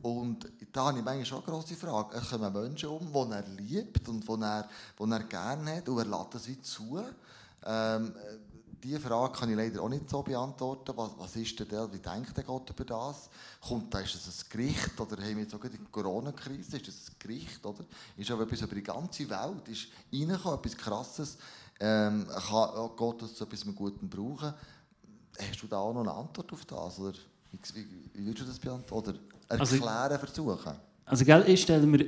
[0.00, 2.16] Und da habe ich manchmal schon eine grosse Frage.
[2.16, 4.68] Es kommen Menschen um, die er liebt und die er,
[5.00, 7.02] er gerne hat und er lässt das wie zu.
[7.66, 8.14] Ähm,
[8.84, 10.92] diese Frage kann ich leider auch nicht so beantworten.
[10.94, 13.30] Was, was ist denn der, wie denkt der Gott über das?
[13.66, 16.76] Kommt da, ist das ein Gericht oder haben wir jetzt sogar die Corona-Krise?
[16.76, 17.64] Ist das ein Gericht?
[17.64, 17.84] Oder?
[18.16, 19.68] Ist aber etwas über die ganze Welt?
[19.68, 21.38] Ist reingekommen, etwas Krasses?
[21.80, 24.54] Ähm, kann Gott das zu etwas Guten brauchen?
[25.38, 26.98] Hast du da auch noch eine Antwort auf das?
[26.98, 27.14] Oder
[27.52, 29.10] wie, wie, würdest du das beantworten?
[29.10, 29.18] Oder
[29.48, 30.72] erklären also, versuchen?
[31.04, 32.06] Also, gell, ich stelle mir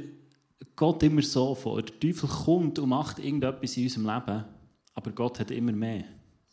[0.75, 4.45] Gott immer so vor: Der Teufel kommt und macht irgendetwas in unserem Leben,
[4.95, 6.05] aber Gott hat immer mehr.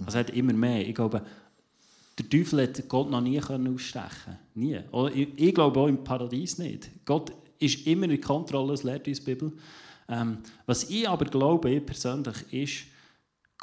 [0.06, 0.88] Also hat immer mehr.
[0.88, 1.24] Ich glaube,
[2.18, 4.80] der Teufel hat Gott noch nie ausstechen Nie.
[5.36, 6.90] Ich, glaube auch im Paradies nicht.
[7.06, 9.54] Gott ist immer in Kontrolle, das lehrt uns die Bibel.
[10.10, 12.93] Ähm, was ich aber glaube, ich persönlich, ist,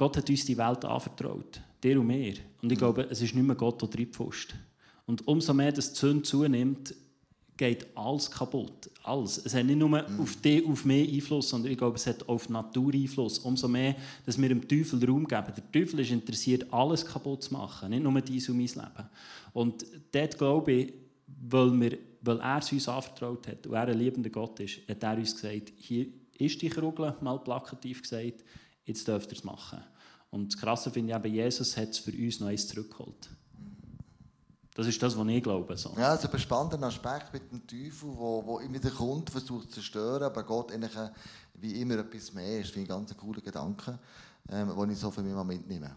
[0.01, 1.61] Gott hat uns die Welt anvertraut.
[1.82, 2.32] Der und mir.
[2.62, 4.55] Und ich glaube, es ist nicht mehr Gott, der reinpfuscht.
[5.05, 6.94] Und umso mehr das Zünd zunimmt,
[7.59, 8.88] geht alles kaputt.
[9.03, 9.44] Alles.
[9.44, 10.20] Es hat nicht nur mhm.
[10.20, 13.40] auf dich, auf mich Einfluss, sondern ich glaube, es hat auf die Natur Einfluss.
[13.40, 13.94] Umso mehr,
[14.24, 15.53] dass wir dem Teufel Raum geben.
[15.55, 19.09] Der Teufel ist interessiert, alles kaputt zu machen, nicht nur dein und mein Leben.
[19.53, 20.94] Und dort glaube ich,
[21.26, 25.03] weil, wir, weil er es uns anvertraut hat und er ein liebender Gott ist, hat
[25.03, 26.07] er uns gesagt, hier
[26.38, 28.42] ist die Krugel, mal plakativ gesagt,
[28.91, 29.82] jetzt dürft ihr es machen.
[30.30, 33.30] Und das Krasse finde ich eben, Jesus hat es für uns noch eins zurückgeholt.
[34.74, 35.76] Das ist das, was ich glaube.
[35.76, 35.95] So.
[35.99, 39.68] Ja, es ist ein spannender Aspekt mit dem Teufel, wo, wo immer der Kunde versucht
[39.68, 40.93] zu zerstören, aber Gott eigentlich
[41.55, 42.68] wie immer etwas mehr ist.
[42.68, 43.99] Das finde ich ganz cooler Gedanke,
[44.49, 45.97] ähm, den ich so für mich mal mitnehme.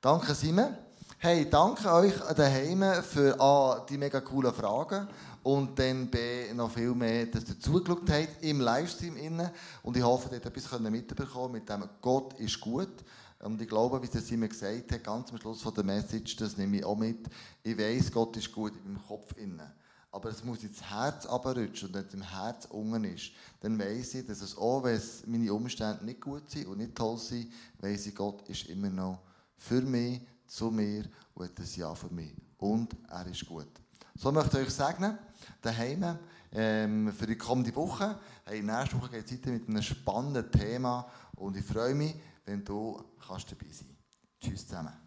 [0.00, 0.85] Danke, Simon.
[1.18, 5.08] Hey, danke euch daheim für A, die mega coolen Fragen
[5.42, 9.16] und dann B, noch viel mehr, dass ihr zugeschaut habt im Livestream.
[9.16, 9.48] Innen.
[9.82, 13.02] Und ich hoffe, ihr habt etwas mitbekommen mit dem Gott ist gut.
[13.38, 16.58] Und ich glaube, wie es immer gesagt hat, ganz am Schluss von der Message, das
[16.58, 17.26] nehme ich auch mit.
[17.62, 19.72] Ich weiß, Gott ist gut in meinem Kopf innen.
[20.12, 24.16] Aber es muss ins Herz abrutschen und wenn es im Herz unten ist, dann weiß
[24.16, 27.50] ich, dass es auch, wenn meine Umstände nicht gut sind und nicht toll sind,
[27.80, 29.22] weiß ich, Gott ist immer noch
[29.56, 32.34] für mich, zu mir und hat ein Ja für mich.
[32.58, 33.68] Und er ist gut.
[34.14, 35.18] So möchte ich euch sagen,
[35.60, 36.18] daheim
[36.52, 38.18] ähm, für die kommende Woche.
[38.44, 42.64] Hey, nächste Woche geht es weiter mit einem spannenden Thema und ich freue mich, wenn
[42.64, 44.40] du kannst dabei sein kannst.
[44.40, 45.05] Tschüss zusammen.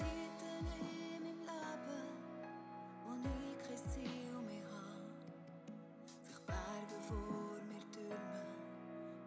[0.00, 2.04] In meinem Leben,
[3.04, 5.10] wo ich kein Ziel mehr habe.
[6.22, 8.48] Sich Berge vor mir türmen,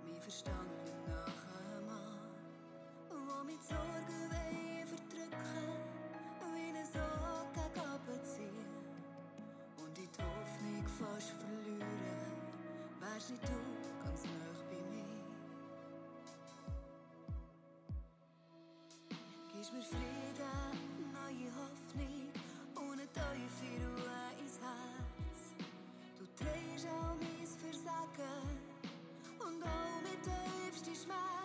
[0.05, 1.81] mein Verstand nicht nachher
[3.09, 5.69] Wo die Sorgen wollen verdrücken,
[6.53, 8.65] wie ein Sog gegen.
[9.77, 12.33] Und die Hoffnung fast verlieren,
[12.99, 13.59] wärst nicht du
[14.03, 15.21] ganz nah bei mir.
[19.53, 22.31] Gibst mir Frieden, neue Hoffnung
[22.75, 25.53] und eine tiefe Ruhe ins Herz.
[26.17, 28.57] Du drehst all mein Versagen
[29.39, 31.42] und all mein tiefster Schmerz.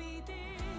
[0.00, 0.69] Bei dir erkenne